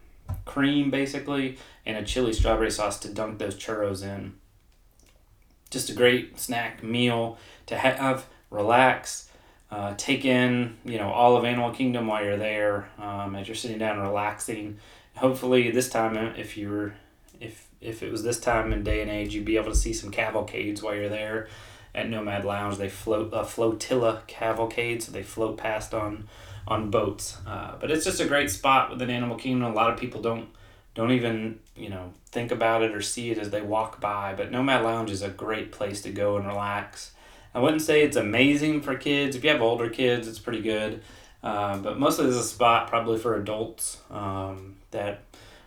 cream, 0.44 0.90
basically, 0.90 1.58
and 1.84 1.96
a 1.96 2.04
chili 2.04 2.32
strawberry 2.32 2.70
sauce 2.70 2.98
to 3.00 3.12
dunk 3.12 3.38
those 3.38 3.56
churros 3.56 4.02
in. 4.02 4.34
Just 5.70 5.90
a 5.90 5.94
great 5.94 6.38
snack 6.38 6.82
meal 6.82 7.36
to 7.66 7.76
have, 7.76 8.26
relax, 8.50 9.23
uh, 9.74 9.92
take 9.96 10.24
in, 10.24 10.76
you 10.84 10.98
know, 10.98 11.10
all 11.10 11.36
of 11.36 11.44
Animal 11.44 11.72
Kingdom 11.72 12.06
while 12.06 12.22
you're 12.24 12.36
there, 12.36 12.88
um, 12.96 13.34
as 13.34 13.48
you're 13.48 13.56
sitting 13.56 13.78
down 13.78 13.98
relaxing. 13.98 14.78
Hopefully, 15.16 15.72
this 15.72 15.88
time, 15.88 16.16
uh, 16.16 16.32
if 16.36 16.56
you're 16.56 16.94
if 17.40 17.66
if 17.80 18.00
it 18.00 18.12
was 18.12 18.22
this 18.22 18.38
time 18.38 18.72
in 18.72 18.84
day 18.84 19.02
and 19.02 19.10
age, 19.10 19.34
you'd 19.34 19.44
be 19.44 19.56
able 19.56 19.72
to 19.72 19.76
see 19.76 19.92
some 19.92 20.12
cavalcades 20.12 20.80
while 20.80 20.94
you're 20.94 21.08
there 21.08 21.48
at 21.92 22.08
Nomad 22.08 22.44
Lounge. 22.44 22.76
They 22.76 22.88
float 22.88 23.30
a 23.32 23.44
flotilla 23.44 24.22
cavalcade, 24.28 25.02
so 25.02 25.10
they 25.10 25.24
float 25.24 25.56
past 25.56 25.92
on 25.92 26.28
on 26.68 26.90
boats. 26.90 27.38
Uh, 27.44 27.74
but 27.80 27.90
it's 27.90 28.04
just 28.04 28.20
a 28.20 28.26
great 28.26 28.52
spot 28.52 28.90
within 28.90 29.10
Animal 29.10 29.36
Kingdom. 29.36 29.72
A 29.72 29.74
lot 29.74 29.92
of 29.92 29.98
people 29.98 30.22
don't 30.22 30.50
don't 30.94 31.10
even 31.10 31.58
you 31.74 31.88
know 31.88 32.12
think 32.26 32.52
about 32.52 32.84
it 32.84 32.94
or 32.94 33.02
see 33.02 33.32
it 33.32 33.38
as 33.38 33.50
they 33.50 33.60
walk 33.60 34.00
by. 34.00 34.34
But 34.36 34.52
Nomad 34.52 34.84
Lounge 34.84 35.10
is 35.10 35.22
a 35.22 35.30
great 35.30 35.72
place 35.72 36.00
to 36.02 36.12
go 36.12 36.36
and 36.36 36.46
relax. 36.46 37.10
I 37.54 37.60
wouldn't 37.60 37.82
say 37.82 38.02
it's 38.02 38.16
amazing 38.16 38.82
for 38.82 38.96
kids. 38.96 39.36
If 39.36 39.44
you 39.44 39.50
have 39.50 39.62
older 39.62 39.88
kids, 39.88 40.26
it's 40.26 40.38
pretty 40.38 40.62
good. 40.62 41.02
Uh, 41.42 41.78
but 41.78 41.98
mostly 41.98 42.26
it's 42.26 42.36
a 42.36 42.42
spot 42.42 42.88
probably 42.88 43.18
for 43.18 43.36
adults 43.36 43.98
um, 44.10 44.76
that 44.90 45.22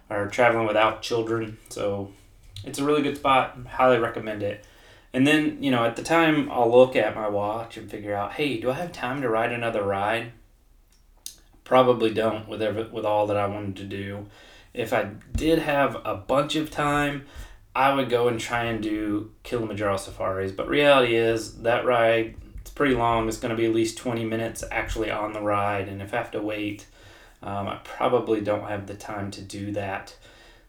are 0.10 0.28
traveling 0.28 0.68
without 0.68 1.02
children. 1.02 1.58
So 1.70 2.12
it's 2.66 2.80
a 2.80 2.84
really 2.84 3.04
good 3.04 3.18
spot. 3.18 3.58
Highly 3.68 4.00
recommend 4.00 4.44
it. 4.44 4.66
And 5.14 5.26
then, 5.26 5.64
you 5.64 5.72
know, 5.72 5.86
at 5.86 5.96
the 5.96 6.04
time, 6.04 6.52
I'll 6.52 6.70
look 6.70 6.96
at 6.96 7.16
my 7.16 7.30
watch 7.30 7.78
and 7.78 7.90
figure 7.90 8.14
out, 8.14 8.34
hey, 8.34 8.60
do 8.60 8.70
I 8.70 8.74
have 8.74 8.92
time 8.92 9.22
to 9.22 9.30
ride 9.30 9.52
another 9.52 9.84
ride? 9.84 10.34
Probably 11.64 12.14
don't 12.14 12.48
with 12.48 12.62
every, 12.62 12.84
with 12.84 13.06
all 13.06 13.28
that 13.28 13.38
I 13.38 13.48
wanted 13.48 13.78
to 13.78 13.84
do. 13.84 14.26
If 14.74 14.94
I 14.94 15.12
did 15.34 15.60
have 15.60 15.98
a 16.06 16.16
bunch 16.16 16.56
of 16.56 16.70
time, 16.70 17.26
I 17.78 17.94
would 17.94 18.10
go 18.10 18.28
and 18.28 18.40
try 18.40 18.64
and 18.64 18.82
do 18.82 19.30
Kilimanjaro 19.44 19.98
safaris. 19.98 20.52
But 20.52 20.68
reality 20.68 21.16
is 21.16 21.60
that 21.62 21.86
ride 21.86 22.34
it's 22.60 22.72
pretty 22.72 22.96
long. 22.96 23.28
It's 23.28 23.38
going 23.38 23.52
to 23.52 23.56
be 23.56 23.68
at 23.68 23.74
least 23.74 24.00
20 24.00 24.26
minutes 24.26 24.64
actually 24.72 25.12
on 25.12 25.34
the 25.34 25.42
ride. 25.42 25.88
And 25.88 26.02
if 26.02 26.12
I 26.12 26.18
have 26.18 26.32
to 26.32 26.42
wait, 26.42 26.88
um, 27.44 27.68
I 27.68 27.76
probably 27.84 28.42
don't 28.42 28.68
have 28.68 28.88
the 28.88 28.96
time 28.96 29.30
to 29.30 29.42
do 29.42 29.72
that. 29.74 30.16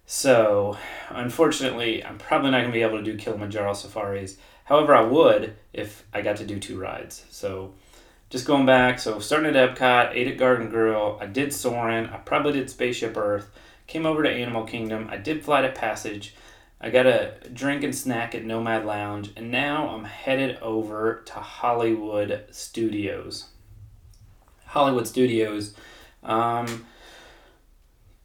So, 0.05 0.77
unfortunately, 1.09 2.05
I'm 2.05 2.19
probably 2.19 2.51
not 2.51 2.59
going 2.59 2.73
to 2.73 2.77
be 2.77 2.83
able 2.83 2.99
to 2.99 3.03
do 3.03 3.17
Kilimanjaro 3.17 3.73
safaris. 3.73 4.37
However, 4.65 4.95
I 4.95 5.01
would 5.01 5.57
if 5.73 6.05
I 6.13 6.21
got 6.21 6.37
to 6.37 6.47
do 6.47 6.59
two 6.61 6.79
rides. 6.79 7.25
So, 7.31 7.73
just 8.29 8.47
going 8.47 8.67
back, 8.67 8.99
so 8.99 9.19
starting 9.19 9.57
at 9.57 9.75
Epcot, 9.75 10.15
ate 10.15 10.29
at 10.29 10.37
Garden 10.37 10.69
Grill, 10.69 11.17
I 11.23 11.25
did 11.25 11.55
Soarin', 11.55 12.11
I 12.11 12.19
probably 12.19 12.53
did 12.53 12.69
Spaceship 12.69 13.17
Earth, 13.17 13.51
came 13.87 14.05
over 14.05 14.23
to 14.23 14.31
Animal 14.31 14.65
Kingdom, 14.65 15.09
I 15.11 15.17
did 15.17 15.43
Flight 15.43 15.65
of 15.65 15.75
Passage, 15.75 16.35
I 16.81 16.91
got 16.91 17.07
a 17.07 17.35
drink 17.53 17.83
and 17.83 17.95
snack 17.95 18.35
at 18.35 18.45
Nomad 18.45 18.85
Lounge, 18.85 19.31
and 19.37 19.51
now 19.51 19.89
I'm 19.89 20.05
headed 20.05 20.59
over 20.59 21.23
to 21.27 21.33
Hollywood 21.35 22.45
Studios. 22.53 23.47
Hollywood 24.67 25.09
Studios. 25.09 25.75
Um, 26.23 26.87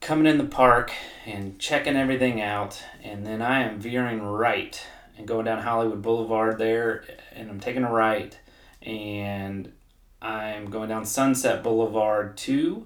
coming 0.02 0.28
in 0.28 0.38
the 0.38 0.44
park 0.44 0.92
and 1.26 1.58
checking 1.58 1.96
everything 1.96 2.42
out, 2.42 2.84
and 3.02 3.26
then 3.26 3.42
I 3.42 3.64
am 3.64 3.80
veering 3.80 4.22
right 4.22 4.80
and 5.18 5.28
going 5.28 5.46
down 5.46 5.62
Hollywood 5.62 6.02
Boulevard 6.02 6.58
there, 6.60 7.06
and 7.32 7.50
I'm 7.50 7.60
taking 7.60 7.84
a 7.84 7.92
right, 7.92 8.38
and 8.82 9.72
I'm 10.22 10.70
going 10.70 10.90
down 10.90 11.06
Sunset 11.06 11.64
Boulevard 11.64 12.38
to 12.38 12.86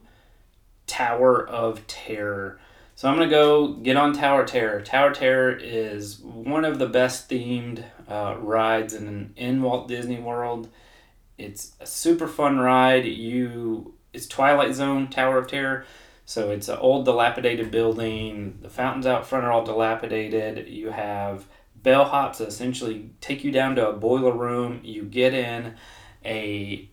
Tower 0.85 1.45
of 1.45 1.85
Terror. 1.87 2.59
So 2.97 3.07
I'm 3.07 3.13
gonna 3.13 3.29
go 3.29 3.73
get 3.73 3.95
on 3.95 4.13
Tower 4.13 4.43
Terror. 4.43 4.81
Tower 4.81 5.13
Terror 5.13 5.51
is 5.51 6.17
one 6.19 6.65
of 6.65 6.79
the 6.79 6.87
best 6.87 7.29
themed 7.29 7.83
uh, 8.09 8.37
rides 8.39 8.95
in 8.95 9.33
in 9.35 9.61
Walt 9.61 9.87
Disney 9.87 10.19
World. 10.19 10.67
It's 11.37 11.73
a 11.79 11.85
super 11.85 12.27
fun 12.27 12.57
ride. 12.57 13.05
You 13.05 13.93
it's 14.13 14.25
Twilight 14.25 14.73
Zone 14.73 15.09
Tower 15.09 15.37
of 15.37 15.47
Terror. 15.47 15.85
So 16.25 16.49
it's 16.49 16.69
an 16.69 16.79
old 16.79 17.05
dilapidated 17.05 17.69
building. 17.69 18.57
The 18.63 18.69
fountains 18.69 19.05
out 19.05 19.27
front 19.27 19.45
are 19.45 19.51
all 19.51 19.63
dilapidated. 19.63 20.67
You 20.67 20.89
have 20.89 21.45
bellhops 21.79 22.37
that 22.37 22.47
essentially 22.47 23.11
take 23.21 23.43
you 23.43 23.51
down 23.51 23.75
to 23.75 23.89
a 23.89 23.93
boiler 23.93 24.33
room. 24.33 24.81
You 24.83 25.03
get 25.03 25.35
in 25.35 25.75
a 26.25 26.89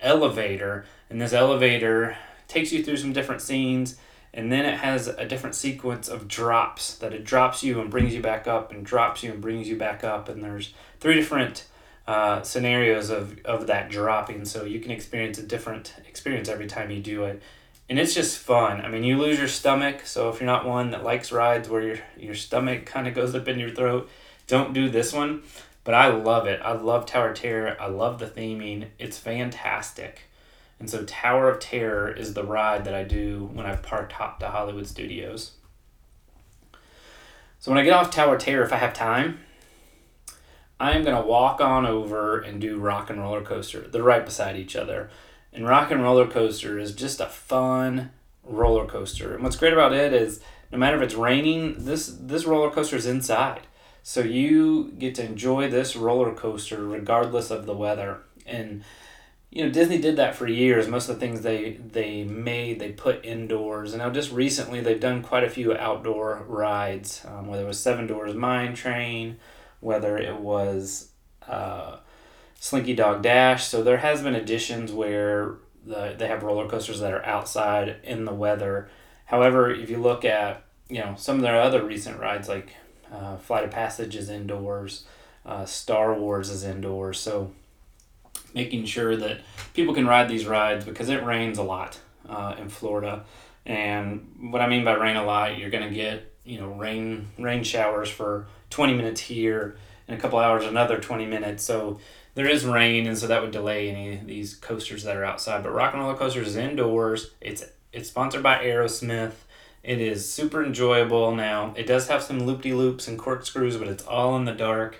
elevator, 0.00 0.86
and 1.10 1.20
this 1.20 1.34
elevator 1.34 2.16
takes 2.48 2.72
you 2.72 2.82
through 2.82 2.96
some 2.96 3.12
different 3.12 3.42
scenes, 3.42 3.96
and 4.36 4.52
then 4.52 4.64
it 4.64 4.78
has 4.78 5.08
a 5.08 5.26
different 5.26 5.56
sequence 5.56 6.06
of 6.06 6.28
drops 6.28 6.94
that 6.98 7.12
it 7.12 7.24
drops 7.24 7.64
you 7.64 7.80
and 7.80 7.90
brings 7.90 8.14
you 8.14 8.22
back 8.22 8.46
up, 8.46 8.70
and 8.70 8.86
drops 8.86 9.24
you 9.24 9.32
and 9.32 9.40
brings 9.40 9.68
you 9.68 9.76
back 9.76 10.04
up, 10.04 10.28
and 10.28 10.44
there's 10.44 10.72
three 11.00 11.14
different 11.14 11.66
uh, 12.06 12.42
scenarios 12.42 13.10
of, 13.10 13.38
of 13.44 13.66
that 13.66 13.90
dropping, 13.90 14.44
so 14.44 14.64
you 14.64 14.78
can 14.78 14.92
experience 14.92 15.38
a 15.38 15.42
different 15.42 15.94
experience 16.06 16.48
every 16.48 16.68
time 16.68 16.92
you 16.92 17.00
do 17.00 17.24
it 17.24 17.42
and 17.88 17.98
it's 17.98 18.14
just 18.14 18.38
fun. 18.38 18.80
I 18.80 18.88
mean, 18.88 19.04
you 19.04 19.18
lose 19.18 19.38
your 19.38 19.48
stomach, 19.48 20.06
so 20.06 20.28
if 20.28 20.40
you're 20.40 20.46
not 20.46 20.66
one 20.66 20.90
that 20.90 21.04
likes 21.04 21.30
rides 21.30 21.68
where 21.68 21.82
your 21.82 21.98
your 22.16 22.34
stomach 22.34 22.84
kind 22.84 23.06
of 23.06 23.14
goes 23.14 23.34
up 23.34 23.46
in 23.48 23.58
your 23.58 23.70
throat, 23.70 24.10
don't 24.46 24.72
do 24.72 24.88
this 24.88 25.12
one. 25.12 25.42
But 25.84 25.94
I 25.94 26.08
love 26.08 26.48
it. 26.48 26.60
I 26.64 26.72
love 26.72 27.06
Tower 27.06 27.32
Terror. 27.32 27.76
I 27.80 27.86
love 27.86 28.18
the 28.18 28.26
theming. 28.26 28.88
It's 28.98 29.18
fantastic. 29.18 30.22
And 30.78 30.90
so 30.90 31.04
Tower 31.04 31.48
of 31.48 31.58
Terror 31.58 32.10
is 32.10 32.34
the 32.34 32.44
ride 32.44 32.84
that 32.84 32.94
I 32.94 33.02
do 33.02 33.50
when 33.52 33.66
I've 33.66 33.82
parked 33.82 34.12
hop 34.12 34.40
to 34.40 34.48
Hollywood 34.48 34.86
Studios. 34.86 35.52
So 37.58 37.70
when 37.70 37.78
I 37.78 37.84
get 37.84 37.94
off 37.94 38.10
Tower 38.10 38.36
of 38.36 38.42
Terror, 38.42 38.64
if 38.64 38.72
I 38.72 38.76
have 38.76 38.92
time, 38.92 39.40
I'm 40.78 41.02
gonna 41.02 41.26
walk 41.26 41.60
on 41.60 41.86
over 41.86 42.38
and 42.38 42.60
do 42.60 42.78
Rock 42.78 43.08
and 43.08 43.20
Roller 43.20 43.42
Coaster. 43.42 43.80
They're 43.80 44.02
right 44.02 44.24
beside 44.24 44.56
each 44.56 44.76
other. 44.76 45.10
And 45.52 45.66
Rock 45.66 45.90
and 45.90 46.02
Roller 46.02 46.26
Coaster 46.26 46.78
is 46.78 46.94
just 46.94 47.20
a 47.20 47.26
fun 47.26 48.10
roller 48.48 48.86
coaster. 48.86 49.34
And 49.34 49.42
what's 49.42 49.56
great 49.56 49.72
about 49.72 49.92
it 49.92 50.12
is 50.12 50.40
no 50.70 50.78
matter 50.78 50.96
if 50.96 51.02
it's 51.02 51.14
raining, 51.14 51.84
this 51.84 52.06
this 52.06 52.44
roller 52.44 52.70
coaster 52.70 52.96
is 52.96 53.06
inside. 53.06 53.62
So 54.02 54.20
you 54.20 54.92
get 54.98 55.14
to 55.16 55.24
enjoy 55.24 55.68
this 55.68 55.96
roller 55.96 56.32
coaster 56.32 56.84
regardless 56.86 57.50
of 57.50 57.66
the 57.66 57.74
weather. 57.74 58.20
And 58.44 58.84
you 59.50 59.64
know, 59.64 59.70
Disney 59.70 59.98
did 59.98 60.16
that 60.16 60.34
for 60.34 60.46
years. 60.46 60.88
Most 60.88 61.08
of 61.08 61.18
the 61.18 61.20
things 61.20 61.42
they 61.42 61.74
they 61.74 62.24
made, 62.24 62.78
they 62.78 62.92
put 62.92 63.24
indoors. 63.24 63.92
And 63.92 64.02
now 64.02 64.10
just 64.10 64.32
recently 64.32 64.80
they've 64.80 65.00
done 65.00 65.22
quite 65.22 65.44
a 65.44 65.50
few 65.50 65.74
outdoor 65.74 66.44
rides, 66.48 67.24
um, 67.26 67.46
whether 67.46 67.62
it 67.62 67.68
was 67.68 67.80
Seven 67.80 68.06
Dwarfs 68.06 68.34
Mine 68.34 68.74
Train, 68.74 69.36
whether 69.80 70.18
it 70.18 70.40
was 70.40 71.10
uh, 71.48 71.98
Slinky 72.58 72.94
Dog 72.94 73.22
Dash. 73.22 73.66
So 73.66 73.82
there 73.82 73.98
has 73.98 74.22
been 74.22 74.34
additions 74.34 74.92
where 74.92 75.56
the, 75.84 76.14
they 76.18 76.26
have 76.26 76.42
roller 76.42 76.68
coasters 76.68 77.00
that 77.00 77.12
are 77.12 77.24
outside 77.24 77.96
in 78.02 78.24
the 78.24 78.34
weather. 78.34 78.90
However, 79.26 79.70
if 79.70 79.88
you 79.88 79.98
look 79.98 80.24
at 80.24 80.64
you 80.88 80.98
know 80.98 81.14
some 81.16 81.36
of 81.36 81.42
their 81.42 81.60
other 81.60 81.84
recent 81.84 82.18
rides 82.18 82.48
like 82.48 82.74
uh, 83.12 83.36
Flight 83.36 83.64
of 83.64 83.70
Passage 83.70 84.16
is 84.16 84.28
indoors, 84.28 85.06
uh, 85.44 85.64
Star 85.64 86.12
Wars 86.14 86.50
is 86.50 86.64
indoors. 86.64 87.18
So 87.20 87.52
making 88.56 88.86
sure 88.86 89.14
that 89.14 89.42
people 89.74 89.94
can 89.94 90.06
ride 90.08 90.28
these 90.28 90.46
rides 90.46 90.84
because 90.84 91.08
it 91.10 91.22
rains 91.22 91.58
a 91.58 91.62
lot 91.62 92.00
uh, 92.28 92.56
in 92.58 92.68
Florida. 92.68 93.24
And 93.64 94.50
what 94.50 94.62
I 94.62 94.68
mean 94.68 94.84
by 94.84 94.94
rain 94.94 95.16
a 95.16 95.24
lot, 95.24 95.58
you're 95.58 95.70
gonna 95.70 95.90
get 95.90 96.32
you 96.44 96.58
know 96.58 96.70
rain 96.70 97.28
rain 97.38 97.62
showers 97.62 98.08
for 98.08 98.48
20 98.70 98.94
minutes 98.94 99.20
here, 99.20 99.76
in 100.08 100.14
a 100.14 100.18
couple 100.18 100.38
hours 100.38 100.64
another 100.64 100.98
20 100.98 101.26
minutes. 101.26 101.64
So 101.64 102.00
there 102.34 102.48
is 102.48 102.64
rain, 102.64 103.06
and 103.06 103.16
so 103.16 103.26
that 103.26 103.42
would 103.42 103.50
delay 103.50 103.90
any 103.90 104.16
of 104.16 104.26
these 104.26 104.54
coasters 104.54 105.04
that 105.04 105.16
are 105.16 105.24
outside. 105.24 105.62
But 105.62 105.72
Rock 105.72 105.92
and 105.92 106.02
Roller 106.02 106.16
Coasters 106.16 106.48
is 106.48 106.56
indoors. 106.56 107.32
It's 107.40 107.64
it's 107.92 108.08
sponsored 108.08 108.42
by 108.42 108.64
Aerosmith. 108.64 109.32
It 109.82 110.00
is 110.00 110.30
super 110.30 110.64
enjoyable. 110.64 111.34
Now 111.34 111.74
it 111.76 111.86
does 111.86 112.08
have 112.08 112.22
some 112.22 112.44
loop 112.44 112.62
de 112.62 112.72
loops 112.72 113.06
and 113.06 113.18
corkscrews, 113.18 113.76
but 113.76 113.88
it's 113.88 114.04
all 114.04 114.36
in 114.36 114.44
the 114.44 114.52
dark. 114.52 114.96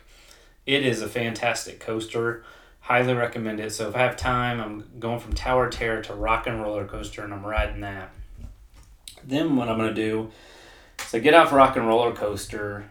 It 0.67 0.85
is 0.85 1.01
a 1.01 1.09
fantastic 1.09 1.79
coaster. 1.79 2.45
Highly 2.87 3.14
recommend 3.14 3.59
it. 3.59 3.73
So 3.73 3.88
if 3.88 3.97
I 3.97 3.99
have 4.00 4.16
time, 4.16 4.61
I'm 4.61 4.85
going 5.00 5.19
from 5.19 5.33
Tower 5.33 5.69
Terror 5.69 6.02
to 6.02 6.14
Rock 6.14 6.47
and 6.47 6.62
Roller 6.62 6.87
Coaster, 6.87 7.25
and 7.25 7.35
I'm 7.35 7.45
riding 7.45 7.81
that. 7.81 8.12
Then 9.25 9.57
what 9.57 9.69
I'm 9.69 9.76
gonna 9.76 9.93
do 9.93 10.31
is 11.05 11.12
I 11.12 11.19
get 11.19 11.35
off 11.35 11.52
Rock 11.52 11.76
and 11.76 11.88
Roller 11.88 12.12
Coaster. 12.12 12.90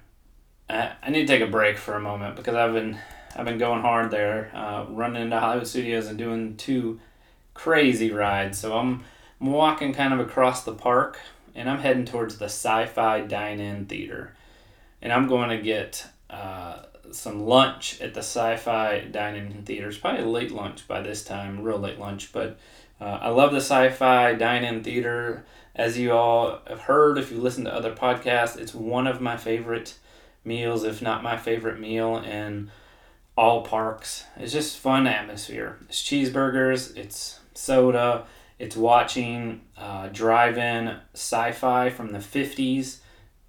I, 0.70 0.92
I 1.02 1.10
need 1.12 1.28
to 1.28 1.28
take 1.28 1.42
a 1.42 1.50
break 1.50 1.78
for 1.78 1.94
a 1.94 2.02
moment 2.02 2.36
because 2.36 2.56
I've 2.56 2.74
been 2.74 3.00
I've 3.38 3.46
been 3.46 3.58
going 3.58 3.82
hard 3.82 4.12
there, 4.12 4.52
uh, 4.54 4.86
running 4.90 5.22
into 5.22 5.40
Hollywood 5.40 5.68
Studios 5.68 6.08
and 6.08 6.18
doing 6.18 6.56
two 6.58 7.00
crazy 7.54 8.12
rides. 8.12 8.60
So 8.60 8.78
I'm, 8.78 9.04
I'm 9.42 9.52
walking 9.52 9.94
kind 9.94 10.14
of 10.14 10.20
across 10.20 10.64
the 10.64 10.74
park 10.74 11.20
and 11.56 11.70
I'm 11.70 11.80
heading 11.80 12.06
towards 12.06 12.38
the 12.38 12.46
Sci 12.46 12.86
Fi 12.88 13.22
Dine 13.22 13.60
In 13.60 13.86
Theater. 13.86 14.36
And 15.02 15.12
I'm 15.12 15.28
going 15.28 15.50
to 15.50 15.58
get 15.58 16.06
uh, 16.30 16.84
some 17.12 17.46
lunch 17.46 18.02
at 18.02 18.14
the 18.14 18.22
Sci 18.22 18.58
Fi 18.58 19.02
Dining 19.12 19.52
In 19.52 19.64
Theater. 19.64 19.90
It's 19.90 19.98
probably 19.98 20.24
late 20.24 20.52
lunch 20.52 20.88
by 20.88 21.02
this 21.02 21.24
time, 21.24 21.62
real 21.62 21.80
late 21.80 22.00
lunch, 22.00 22.32
but 22.32 22.58
uh, 23.00 23.20
I 23.22 23.30
love 23.30 23.52
the 23.52 23.58
Sci 23.58 23.90
Fi 23.90 24.34
Dining 24.34 24.84
Theater. 24.84 25.46
As 25.76 25.98
you 25.98 26.14
all 26.14 26.60
have 26.68 26.82
heard, 26.82 27.18
if 27.18 27.32
you 27.32 27.40
listen 27.40 27.66
to 27.66 27.74
other 27.74 27.94
podcasts, 27.94 28.58
it's 28.58 28.74
one 28.74 29.08
of 29.08 29.20
my 29.20 29.38
favorite 29.38 29.96
meals, 30.44 30.84
if 30.84 31.02
not 31.02 31.24
my 31.24 31.38
favorite 31.38 31.80
meal. 31.80 32.18
in 32.18 32.72
all 33.38 33.64
parks. 33.64 34.26
It's 34.38 34.54
just 34.54 34.78
fun 34.78 35.08
atmosphere. 35.08 35.78
It's 35.90 36.02
cheeseburgers, 36.02 36.96
it's 36.96 37.40
soda, 37.54 38.26
it's 38.60 38.78
watching 38.78 39.62
uh, 39.78 40.08
drive-in 40.08 40.98
sci-fi 41.14 41.90
from 41.90 42.12
the 42.12 42.20
50s. 42.20 43.00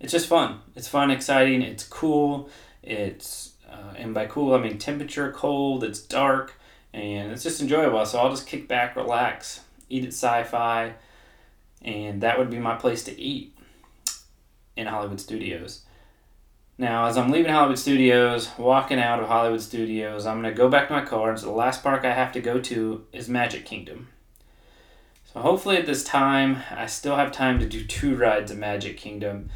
It's 0.00 0.12
just 0.12 0.26
fun. 0.26 0.60
It's 0.75 0.88
fun, 0.88 1.10
exciting, 1.10 1.62
it's 1.62 1.84
cool. 1.84 2.50
It's 2.82 3.45
uh, 3.76 3.95
and 3.97 4.14
by 4.14 4.26
cool 4.26 4.54
I 4.54 4.59
mean 4.59 4.78
temperature 4.78 5.30
cold, 5.33 5.85
it's 5.85 6.00
dark, 6.00 6.54
and 6.92 7.30
it's 7.33 7.42
just 7.42 7.61
enjoyable. 7.61 8.04
So 8.06 8.18
I'll 8.18 8.30
just 8.30 8.47
kick 8.47 8.68
back, 8.68 8.97
relax, 8.97 9.61
eat 9.88 10.04
at 10.04 10.12
sci-fi, 10.12 10.95
and 11.83 12.23
that 12.23 12.38
would 12.38 12.50
be 12.50 12.59
my 12.59 12.76
place 12.76 13.04
to 13.04 13.21
eat 13.21 13.56
in 14.76 14.87
Hollywood 14.87 15.21
Studios. 15.21 15.83
Now, 16.78 17.06
as 17.06 17.16
I'm 17.16 17.30
leaving 17.30 17.52
Hollywood 17.52 17.78
Studios, 17.78 18.50
walking 18.59 18.99
out 18.99 19.21
of 19.21 19.28
Hollywood 19.28 19.62
Studios, 19.62 20.26
I'm 20.26 20.42
going 20.42 20.52
to 20.52 20.59
go 20.59 20.68
back 20.68 20.88
to 20.88 20.95
my 20.95 21.04
car. 21.04 21.30
And 21.30 21.38
so 21.38 21.47
the 21.47 21.52
last 21.52 21.83
park 21.83 22.04
I 22.04 22.12
have 22.12 22.33
to 22.33 22.40
go 22.40 22.61
to 22.61 23.06
is 23.12 23.30
Magic 23.30 23.64
Kingdom. 23.64 24.09
So 25.33 25.40
hopefully 25.40 25.78
at 25.78 25.87
this 25.87 26.04
time, 26.04 26.59
I 26.71 26.85
still 26.85 27.16
have 27.16 27.33
time 27.33 27.59
to 27.61 27.66
do 27.66 27.85
two 27.85 28.14
rides 28.14 28.50
of 28.50 28.59
Magic 28.59 28.99
Kingdom. 28.99 29.49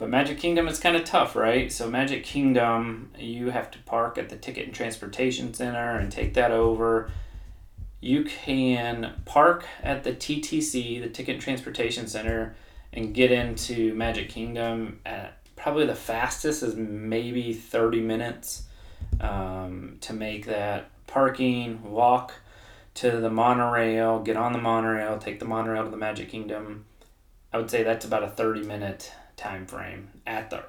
But 0.00 0.08
Magic 0.08 0.38
Kingdom 0.38 0.66
is 0.66 0.80
kind 0.80 0.96
of 0.96 1.04
tough, 1.04 1.36
right? 1.36 1.70
So 1.70 1.90
Magic 1.90 2.24
Kingdom, 2.24 3.10
you 3.18 3.50
have 3.50 3.70
to 3.72 3.78
park 3.80 4.16
at 4.16 4.30
the 4.30 4.36
Ticket 4.36 4.64
and 4.64 4.74
Transportation 4.74 5.52
Center 5.52 5.98
and 5.98 6.10
take 6.10 6.32
that 6.34 6.52
over. 6.52 7.10
You 8.00 8.24
can 8.24 9.12
park 9.26 9.66
at 9.82 10.02
the 10.02 10.12
TTC, 10.12 11.02
the 11.02 11.10
Ticket 11.10 11.34
and 11.34 11.42
Transportation 11.42 12.08
Center, 12.08 12.56
and 12.94 13.12
get 13.12 13.30
into 13.30 13.92
Magic 13.92 14.30
Kingdom 14.30 15.00
at 15.04 15.36
probably 15.54 15.84
the 15.84 15.94
fastest 15.94 16.62
is 16.62 16.76
maybe 16.76 17.52
30 17.52 18.00
minutes 18.00 18.62
um, 19.20 19.98
to 20.00 20.14
make 20.14 20.46
that 20.46 20.88
parking, 21.08 21.90
walk 21.90 22.32
to 22.94 23.20
the 23.20 23.28
monorail, 23.28 24.20
get 24.20 24.38
on 24.38 24.54
the 24.54 24.58
monorail, 24.58 25.18
take 25.18 25.40
the 25.40 25.44
monorail 25.44 25.84
to 25.84 25.90
the 25.90 25.98
Magic 25.98 26.30
Kingdom. 26.30 26.86
I 27.52 27.58
would 27.58 27.70
say 27.70 27.82
that's 27.82 28.06
about 28.06 28.22
a 28.22 28.28
30 28.28 28.62
minute 28.62 29.12
time 29.40 29.66
frame 29.66 30.10
at 30.26 30.50
the 30.50 30.64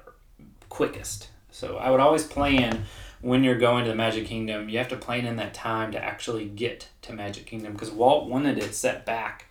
quickest. 0.68 1.28
So 1.50 1.76
I 1.76 1.90
would 1.90 2.00
always 2.00 2.24
plan 2.24 2.84
when 3.20 3.44
you're 3.44 3.58
going 3.58 3.84
to 3.84 3.90
the 3.90 3.96
Magic 3.96 4.26
Kingdom, 4.26 4.68
you 4.68 4.78
have 4.78 4.88
to 4.88 4.96
plan 4.96 5.26
in 5.26 5.36
that 5.36 5.54
time 5.54 5.92
to 5.92 6.02
actually 6.02 6.46
get 6.46 6.88
to 7.02 7.12
Magic 7.12 7.46
Kingdom 7.46 7.72
because 7.72 7.90
Walt 7.90 8.28
wanted 8.28 8.58
it 8.58 8.74
set 8.74 9.06
back. 9.06 9.46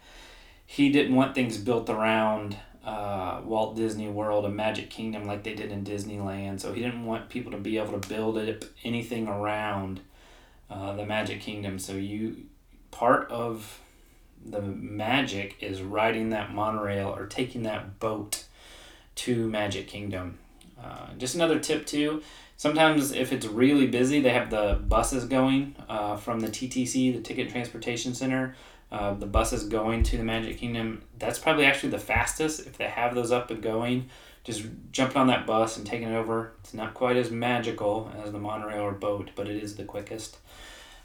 He 0.66 0.92
didn't 0.92 1.16
want 1.16 1.36
things 1.36 1.58
built 1.58 1.90
around 1.90 2.58
uh, 2.86 3.42
Walt 3.46 3.76
Disney 3.76 4.10
World, 4.10 4.46
a 4.46 4.50
Magic 4.50 4.90
Kingdom, 4.90 5.26
like 5.26 5.44
they 5.44 5.54
did 5.54 5.72
in 5.72 5.84
Disneyland. 5.84 6.60
So 6.60 6.74
he 6.74 6.82
didn't 6.82 7.06
want 7.06 7.30
people 7.30 7.52
to 7.52 7.58
be 7.58 7.78
able 7.78 8.00
to 8.00 8.10
build 8.10 8.38
it 8.38 8.70
anything 8.84 9.28
around 9.28 10.02
uh, 10.70 10.96
the 10.96 11.06
Magic 11.06 11.40
Kingdom. 11.42 11.80
So 11.80 11.94
you 11.94 12.46
part 12.90 13.32
of 13.32 13.80
the 14.44 14.62
magic 14.62 15.56
is 15.62 15.82
riding 15.82 16.30
that 16.30 16.54
monorail 16.54 17.10
or 17.10 17.26
taking 17.28 17.64
that 17.64 18.00
boat 18.00 18.46
to 19.26 19.48
Magic 19.48 19.88
Kingdom. 19.88 20.38
Uh, 20.82 21.08
just 21.18 21.36
another 21.36 21.60
tip 21.60 21.86
too. 21.86 22.22
Sometimes 22.58 23.12
if 23.12 23.34
it's 23.34 23.46
really 23.46 23.88
busy, 23.88 24.22
they 24.22 24.30
have 24.30 24.50
the 24.50 24.80
buses 24.88 25.26
going 25.26 25.76
uh, 25.90 26.16
from 26.16 26.40
the 26.40 26.48
TTC, 26.48 27.14
the 27.14 27.22
Ticket 27.22 27.50
Transportation 27.50 28.14
Center 28.14 28.56
uh, 28.92 29.14
the 29.14 29.26
buses 29.26 29.64
going 29.64 30.04
to 30.04 30.18
the 30.18 30.24
Magic 30.24 30.58
Kingdom, 30.58 31.02
that's 31.18 31.40
probably 31.40 31.66
actually 31.66 31.90
the 31.90 32.00
fastest 32.00 32.68
if 32.68 32.78
they 32.78 32.88
have 32.88 33.16
those 33.16 33.32
up 33.32 33.50
and 33.50 33.62
going. 33.62 34.10
Just 34.44 34.64
jumping 34.92 35.18
on 35.18 35.28
that 35.28 35.46
bus 35.46 35.78
and 35.78 35.86
taking 35.86 36.10
it 36.10 36.16
over. 36.16 36.54
It's 36.60 36.74
not 36.74 36.94
quite 36.94 37.16
as 37.16 37.32
magical 37.32 38.12
as 38.22 38.32
the 38.32 38.40
monorail 38.40 38.82
or 38.82 38.92
boat, 38.92 39.30
but 39.36 39.48
it 39.48 39.64
is 39.64 39.76
the 39.76 39.86
quickest. 39.86 40.40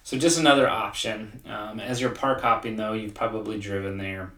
So 0.03 0.19
just 0.19 0.39
another 0.39 0.69
option. 0.69 1.43
Um, 1.47 1.79
as 1.79 2.01
you're 2.01 2.11
park 2.11 2.41
hopping, 2.41 2.77
though, 2.77 2.95
you've 2.95 3.15
probably 3.15 3.61
driven 3.61 3.99
there. 3.99 4.33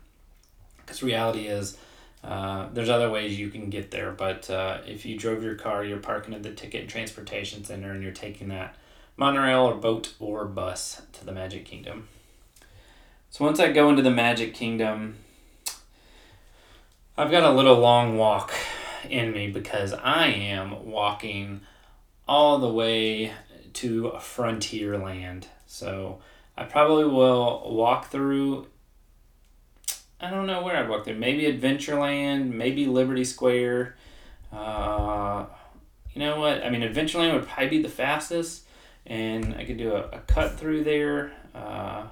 Because 0.78 1.02
reality 1.02 1.46
is, 1.46 1.78
uh, 2.24 2.68
there's 2.72 2.88
other 2.88 3.10
ways 3.10 3.38
you 3.38 3.48
can 3.48 3.70
get 3.70 3.90
there, 3.90 4.10
but 4.10 4.50
uh, 4.50 4.78
if 4.86 5.06
you 5.06 5.16
drove 5.16 5.42
your 5.42 5.54
car, 5.54 5.84
you're 5.84 5.98
parking 5.98 6.34
at 6.34 6.42
the 6.42 6.52
Ticket 6.52 6.82
and 6.82 6.90
Transportation 6.90 7.64
Center 7.64 7.92
and 7.92 8.02
you're 8.02 8.12
taking 8.12 8.48
that 8.48 8.74
monorail 9.16 9.60
or 9.60 9.74
boat 9.74 10.14
or 10.18 10.44
bus 10.44 11.02
to 11.12 11.24
the 11.24 11.32
Magic 11.32 11.64
Kingdom. 11.64 12.08
So 13.30 13.44
once 13.44 13.60
I 13.60 13.72
go 13.72 13.90
into 13.90 14.02
the 14.02 14.10
Magic 14.10 14.54
Kingdom, 14.54 15.16
I've 17.16 17.30
got 17.30 17.42
a 17.42 17.50
little 17.50 17.78
long 17.78 18.16
walk 18.16 18.52
in 19.08 19.32
me 19.32 19.50
because 19.50 19.92
I 19.92 20.28
am 20.28 20.86
walking 20.86 21.60
all 22.26 22.58
the 22.58 22.68
way 22.68 23.32
to 23.74 24.12
Frontierland. 24.16 25.44
So 25.66 26.20
I 26.56 26.64
probably 26.64 27.04
will 27.04 27.74
walk 27.74 28.10
through. 28.10 28.66
I 30.20 30.30
don't 30.30 30.46
know 30.46 30.62
where 30.62 30.76
I'd 30.76 30.88
walk 30.88 31.04
through. 31.04 31.16
Maybe 31.16 31.44
Adventureland, 31.44 32.52
maybe 32.52 32.86
Liberty 32.86 33.24
Square. 33.24 33.96
Uh, 34.52 35.46
you 36.12 36.20
know 36.20 36.40
what? 36.40 36.64
I 36.64 36.70
mean, 36.70 36.82
Adventureland 36.82 37.34
would 37.34 37.46
probably 37.46 37.68
be 37.68 37.82
the 37.82 37.88
fastest, 37.88 38.64
and 39.06 39.54
I 39.54 39.64
could 39.64 39.78
do 39.78 39.92
a, 39.92 40.02
a 40.08 40.18
cut 40.26 40.58
through 40.58 40.84
there. 40.84 41.32
Uh, 41.54 42.08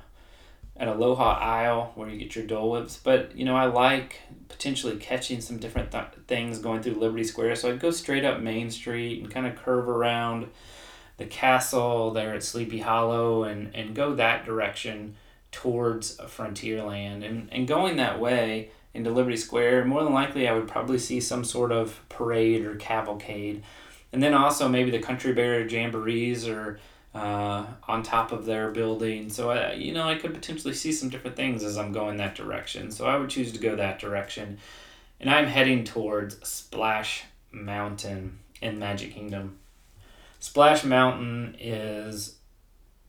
at 0.79 0.89
Aloha 0.89 1.39
Isle 1.39 1.93
where 1.95 2.09
you 2.09 2.19
get 2.19 2.37
your 2.37 2.47
Dole 2.47 2.71
Whips. 2.71 3.01
But, 3.03 3.37
you 3.37 3.45
know, 3.45 3.57
I 3.57 3.67
like 3.67 4.21
potentially 4.49 4.97
catching 4.97 5.41
some 5.41 5.59
different 5.59 5.91
th- 5.91 6.05
things 6.27 6.59
going 6.59 6.83
through 6.83 6.95
Liberty 6.95 7.25
Square. 7.25 7.57
So 7.57 7.71
I'd 7.71 7.81
go 7.81 7.91
straight 7.91 8.25
up 8.25 8.41
Main 8.41 8.71
Street 8.71 9.23
and 9.23 9.31
kind 9.33 9.47
of 9.47 9.57
curve 9.57 9.89
around 9.89 10.49
the 11.17 11.25
castle 11.25 12.11
there 12.11 12.35
at 12.35 12.43
Sleepy 12.43 12.81
Hollow 12.81 13.45
and, 13.45 13.75
and 13.75 13.95
go 13.95 14.15
that 14.15 14.45
direction 14.45 15.17
towards 15.57 16.19
Frontierland. 16.19 17.27
And, 17.27 17.49
and 17.51 17.67
going 17.67 17.97
that 17.97 18.21
way 18.21 18.71
into 18.93 19.11
Liberty 19.11 19.39
Square, 19.39 19.87
more 19.87 20.05
than 20.05 20.13
likely 20.13 20.47
I 20.47 20.53
would 20.53 20.69
probably 20.69 20.99
see 20.99 21.19
some 21.19 21.45
sort 21.45 21.73
of 21.73 21.99
parade 22.11 22.67
or 22.67 22.77
cavalcade. 22.77 23.63
And 24.13 24.23
then 24.23 24.35
also 24.35 24.69
maybe 24.69 24.91
the 24.91 24.99
Country 24.99 25.33
Bear 25.33 25.67
Jamborees 25.67 26.47
or 26.47 26.79
uh, 27.15 27.65
on 27.89 28.03
top 28.03 28.33
of 28.33 28.45
their 28.45 28.71
building. 28.71 29.31
So 29.31 29.49
I, 29.51 29.73
you 29.73 29.95
know, 29.95 30.07
I 30.07 30.17
could 30.17 30.35
potentially 30.35 30.75
see 30.75 30.93
some 30.93 31.09
different 31.09 31.37
things 31.37 31.65
as 31.65 31.79
I'm 31.79 31.91
going 31.91 32.19
that 32.19 32.35
direction. 32.35 32.91
So 32.91 33.07
I 33.07 33.17
would 33.17 33.31
choose 33.31 33.51
to 33.53 33.59
go 33.59 33.77
that 33.77 33.99
direction, 33.99 34.59
and 35.19 35.31
I'm 35.31 35.47
heading 35.47 35.85
towards 35.85 36.47
Splash 36.47 37.25
Mountain 37.51 38.39
in 38.61 38.79
Magic 38.79 39.15
Kingdom. 39.15 39.57
Splash 40.39 40.85
Mountain 40.85 41.57
is 41.59 42.35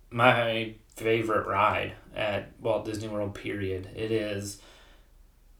my 0.09 0.75
favorite 0.97 1.45
ride 1.45 1.93
at 2.15 2.49
Walt 2.59 2.85
Disney 2.85 3.07
World. 3.07 3.35
Period. 3.35 3.89
It 3.95 4.11
is 4.11 4.59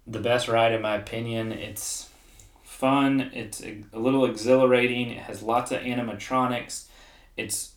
the 0.08 0.20
best 0.20 0.48
ride 0.48 0.72
in 0.72 0.82
my 0.82 0.96
opinion. 0.96 1.52
It's 1.52 2.10
fun. 2.64 3.32
It's 3.34 3.62
a, 3.64 3.84
little 3.94 4.26
exhilarating. 4.26 5.12
It 5.12 5.24
has 5.24 5.44
lots 5.44 5.72
of 5.72 5.82
animatronics. 5.82 6.86
It's 7.38 7.74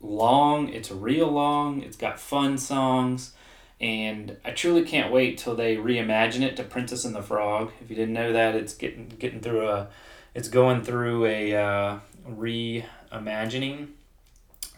long. 0.00 0.70
It's 0.70 0.90
real 0.90 1.30
long. 1.30 1.82
It's 1.82 1.96
got 1.96 2.18
fun 2.18 2.56
songs. 2.56 3.34
And 3.78 4.38
I 4.44 4.52
truly 4.52 4.84
can't 4.84 5.12
wait 5.12 5.36
till 5.36 5.54
they 5.54 5.76
reimagine 5.76 6.42
it 6.42 6.56
to 6.56 6.64
Princess 6.64 7.04
and 7.04 7.14
the 7.14 7.22
Frog. 7.22 7.72
If 7.82 7.90
you 7.90 7.96
didn't 7.96 8.14
know 8.14 8.32
that, 8.32 8.54
it's 8.54 8.74
getting 8.74 9.08
getting 9.18 9.40
through 9.40 9.68
a, 9.68 9.88
it's 10.34 10.48
going 10.48 10.82
through 10.82 11.26
a 11.26 11.54
uh, 11.56 11.98
reimagining, 12.30 13.88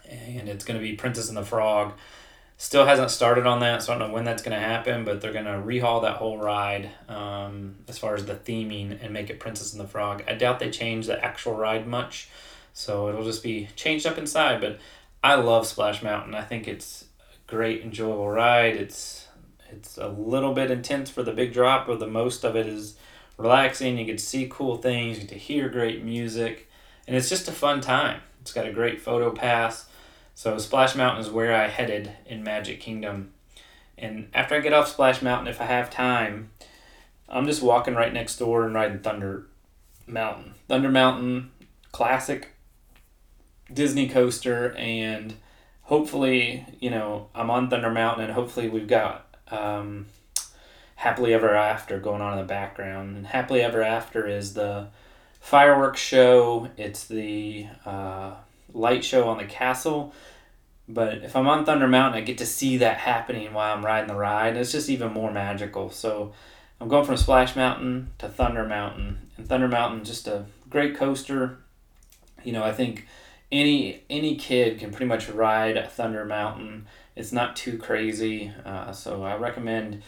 and 0.08 0.48
it's 0.48 0.64
going 0.64 0.80
to 0.80 0.82
be 0.82 0.94
Princess 0.94 1.28
and 1.28 1.36
the 1.36 1.44
Frog. 1.44 1.92
Still 2.56 2.86
hasn't 2.86 3.10
started 3.10 3.46
on 3.46 3.60
that, 3.60 3.82
so 3.82 3.92
I 3.92 3.98
don't 3.98 4.08
know 4.08 4.14
when 4.14 4.24
that's 4.24 4.42
going 4.42 4.58
to 4.58 4.64
happen, 4.64 5.04
but 5.04 5.20
they're 5.20 5.32
going 5.32 5.44
to 5.44 5.52
rehaul 5.52 6.02
that 6.02 6.16
whole 6.16 6.38
ride 6.38 6.90
um, 7.08 7.76
as 7.88 7.98
far 7.98 8.14
as 8.14 8.26
the 8.26 8.34
theming 8.34 8.96
and 9.02 9.12
make 9.12 9.28
it 9.28 9.40
Princess 9.40 9.72
and 9.72 9.80
the 9.80 9.88
Frog. 9.88 10.22
I 10.28 10.34
doubt 10.34 10.60
they 10.60 10.70
change 10.70 11.06
the 11.06 11.22
actual 11.22 11.56
ride 11.56 11.86
much, 11.86 12.28
so 12.72 13.08
it'll 13.08 13.24
just 13.24 13.42
be 13.42 13.68
changed 13.74 14.06
up 14.06 14.18
inside, 14.18 14.60
but 14.60 14.78
I 15.22 15.34
love 15.34 15.66
Splash 15.66 16.02
Mountain. 16.02 16.34
I 16.34 16.42
think 16.42 16.68
it's 16.68 17.06
a 17.32 17.50
great, 17.50 17.82
enjoyable 17.82 18.28
ride. 18.28 18.76
It's 18.76 19.26
it's 19.70 19.98
a 19.98 20.08
little 20.08 20.54
bit 20.54 20.70
intense 20.70 21.10
for 21.10 21.22
the 21.22 21.32
big 21.32 21.52
drop, 21.52 21.86
but 21.86 21.98
the 21.98 22.06
most 22.06 22.44
of 22.44 22.54
it 22.54 22.66
is 22.66 22.96
relaxing. 23.36 23.98
You 23.98 24.04
get 24.04 24.18
to 24.18 24.24
see 24.24 24.46
cool 24.50 24.76
things, 24.76 25.16
you 25.16 25.22
get 25.24 25.30
to 25.30 25.38
hear 25.38 25.68
great 25.68 26.04
music, 26.04 26.68
and 27.06 27.16
it's 27.16 27.28
just 27.28 27.48
a 27.48 27.52
fun 27.52 27.80
time. 27.80 28.20
It's 28.40 28.52
got 28.52 28.66
a 28.66 28.72
great 28.72 29.00
photo 29.00 29.32
pass. 29.32 29.86
So 30.34 30.58
Splash 30.58 30.94
Mountain 30.94 31.24
is 31.24 31.30
where 31.30 31.54
I 31.54 31.68
headed 31.68 32.12
in 32.26 32.42
Magic 32.42 32.80
Kingdom. 32.80 33.32
And 33.96 34.28
after 34.34 34.56
I 34.56 34.60
get 34.60 34.72
off 34.72 34.88
Splash 34.88 35.22
Mountain, 35.22 35.48
if 35.48 35.60
I 35.60 35.64
have 35.64 35.90
time, 35.90 36.50
I'm 37.28 37.46
just 37.46 37.62
walking 37.62 37.94
right 37.94 38.12
next 38.12 38.36
door 38.38 38.66
and 38.66 38.74
riding 38.74 38.98
Thunder 38.98 39.46
Mountain. 40.06 40.54
Thunder 40.68 40.90
Mountain, 40.90 41.50
classic 41.92 42.50
Disney 43.72 44.08
coaster, 44.08 44.74
and 44.76 45.34
hopefully, 45.82 46.66
you 46.80 46.90
know, 46.90 47.28
I'm 47.34 47.50
on 47.50 47.70
Thunder 47.70 47.90
Mountain, 47.90 48.24
and 48.24 48.32
hopefully 48.32 48.68
we've 48.68 48.88
got 48.88 49.26
um, 49.48 50.06
Happily 50.96 51.32
Ever 51.32 51.54
After 51.54 51.98
going 52.00 52.20
on 52.20 52.32
in 52.32 52.38
the 52.40 52.44
background. 52.44 53.16
And 53.16 53.26
Happily 53.28 53.62
Ever 53.62 53.82
After 53.82 54.26
is 54.26 54.54
the 54.54 54.88
fireworks 55.40 56.00
show. 56.00 56.70
It's 56.76 57.04
the 57.04 57.68
uh, 57.86 58.34
light 58.74 59.04
show 59.04 59.28
on 59.28 59.38
the 59.38 59.44
castle. 59.44 60.12
But 60.86 61.18
if 61.18 61.34
I'm 61.34 61.48
on 61.48 61.64
Thunder 61.64 61.88
Mountain, 61.88 62.20
I 62.20 62.24
get 62.24 62.38
to 62.38 62.46
see 62.46 62.76
that 62.78 62.98
happening 62.98 63.54
while 63.54 63.74
I'm 63.74 63.84
riding 63.84 64.08
the 64.08 64.16
ride. 64.16 64.56
It's 64.56 64.72
just 64.72 64.90
even 64.90 65.12
more 65.12 65.32
magical. 65.32 65.88
So 65.90 66.34
I'm 66.80 66.88
going 66.88 67.06
from 67.06 67.16
Splash 67.16 67.56
Mountain 67.56 68.10
to 68.18 68.28
Thunder 68.28 68.66
Mountain. 68.66 69.30
And 69.38 69.48
Thunder 69.48 69.68
Mountain, 69.68 70.04
just 70.04 70.28
a 70.28 70.44
great 70.68 70.94
coaster. 70.96 71.58
You 72.42 72.52
know, 72.52 72.62
I 72.62 72.72
think 72.72 73.06
any 73.50 74.02
any 74.10 74.36
kid 74.36 74.78
can 74.78 74.90
pretty 74.90 75.06
much 75.06 75.28
ride 75.30 75.90
Thunder 75.90 76.26
Mountain. 76.26 76.86
It's 77.16 77.32
not 77.32 77.56
too 77.56 77.78
crazy, 77.78 78.52
uh, 78.64 78.92
so 78.92 79.22
I 79.22 79.36
recommend 79.36 80.02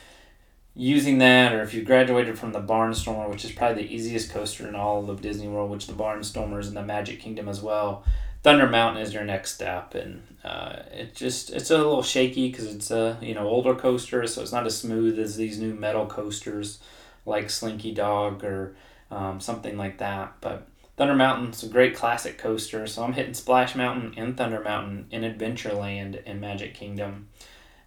using 0.75 1.19
that. 1.19 1.55
Or 1.55 1.63
if 1.63 1.73
you 1.73 1.83
graduated 1.83 2.39
from 2.39 2.53
the 2.53 2.61
Barnstormer, 2.61 3.31
which 3.31 3.45
is 3.45 3.53
probably 3.53 3.85
the 3.85 3.95
easiest 3.95 4.31
coaster 4.31 4.69
in 4.69 4.75
all 4.75 5.09
of 5.09 5.23
Disney 5.23 5.49
World, 5.49 5.71
which 5.71 5.87
the 5.87 5.95
Barnstormer 5.95 6.61
is 6.61 6.69
in 6.69 6.75
the 6.75 6.83
Magic 6.83 7.21
Kingdom 7.21 7.49
as 7.49 7.63
well. 7.63 8.05
Thunder 8.47 8.69
Mountain 8.69 9.03
is 9.03 9.13
your 9.13 9.25
next 9.25 9.57
step, 9.57 9.97
and 9.97 10.23
uh, 10.45 10.77
it 10.93 11.17
just 11.17 11.51
it's 11.51 11.73
a 11.73 11.79
little 11.79 12.01
shaky 12.01 12.49
because 12.49 12.73
it's 12.73 12.93
a 12.93 13.19
you 13.21 13.35
know 13.35 13.49
older 13.49 13.75
coaster, 13.75 14.25
so 14.29 14.41
it's 14.41 14.53
not 14.53 14.67
as 14.67 14.79
smooth 14.79 15.19
as 15.19 15.35
these 15.35 15.59
new 15.59 15.75
metal 15.75 16.07
coasters 16.07 16.79
like 17.25 17.51
Slinky 17.51 17.91
Dog 17.91 18.45
or 18.45 18.77
um, 19.11 19.41
something 19.41 19.77
like 19.77 19.99
that. 19.99 20.35
But 20.41 20.69
Thunder 20.97 21.17
Mountain's 21.17 21.65
a 21.65 21.69
great 21.69 21.97
classic 21.97 22.39
coaster, 22.39 22.87
so 22.87 23.03
I'm 23.03 23.15
hitting 23.15 23.35
Splash 23.35 23.75
Mountain 23.75 24.15
and 24.17 24.37
Thunder 24.37 24.63
Mountain 24.63 25.09
in 25.11 25.23
Adventureland 25.23 26.23
and 26.25 26.41
Magic 26.41 26.73
Kingdom 26.73 27.27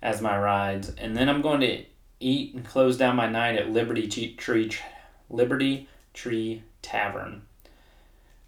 as 0.01 0.21
my 0.21 0.37
rides, 0.37 0.89
and 0.97 1.15
then 1.15 1.29
I'm 1.29 1.41
going 1.41 1.61
to 1.61 1.85
eat 2.19 2.53
and 2.53 2.65
close 2.65 2.97
down 2.97 3.15
my 3.15 3.29
night 3.29 3.55
at 3.55 3.71
Liberty 3.71 4.09
Tree 4.35 4.71
Liberty 5.29 5.87
Tree 6.13 6.63
Tavern. 6.81 7.43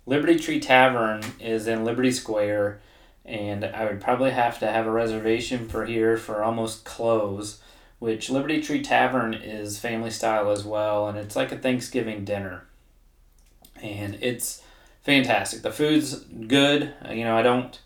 Liberty 0.06 0.38
Tree 0.38 0.60
Tavern 0.60 1.24
is 1.40 1.68
in 1.68 1.86
Liberty 1.86 2.12
Square, 2.12 2.82
and 3.24 3.64
I 3.64 3.86
would 3.86 4.02
probably 4.02 4.32
have 4.32 4.60
to 4.60 4.68
have 4.68 4.88
a 4.88 4.92
reservation 4.92 5.68
for 5.68 5.86
here 5.86 6.18
for 6.18 6.44
almost 6.44 6.86
close. 6.86 7.62
Which 8.00 8.32
Liberty 8.32 8.64
Tree 8.64 8.82
Tavern 8.82 9.36
is 9.36 9.80
family 9.80 10.10
style 10.10 10.50
as 10.50 10.66
well, 10.66 11.08
and 11.08 11.20
it's 11.20 11.36
like 11.36 11.52
a 11.52 11.58
Thanksgiving 11.58 12.26
dinner 12.26 12.64
and 13.82 14.18
it's 14.22 14.64
fantastic. 15.02 15.62
The 15.62 15.72
food's 15.72 16.20
good. 16.20 16.94
You 17.10 17.24
know, 17.24 17.36
I 17.36 17.42
don't. 17.42 17.80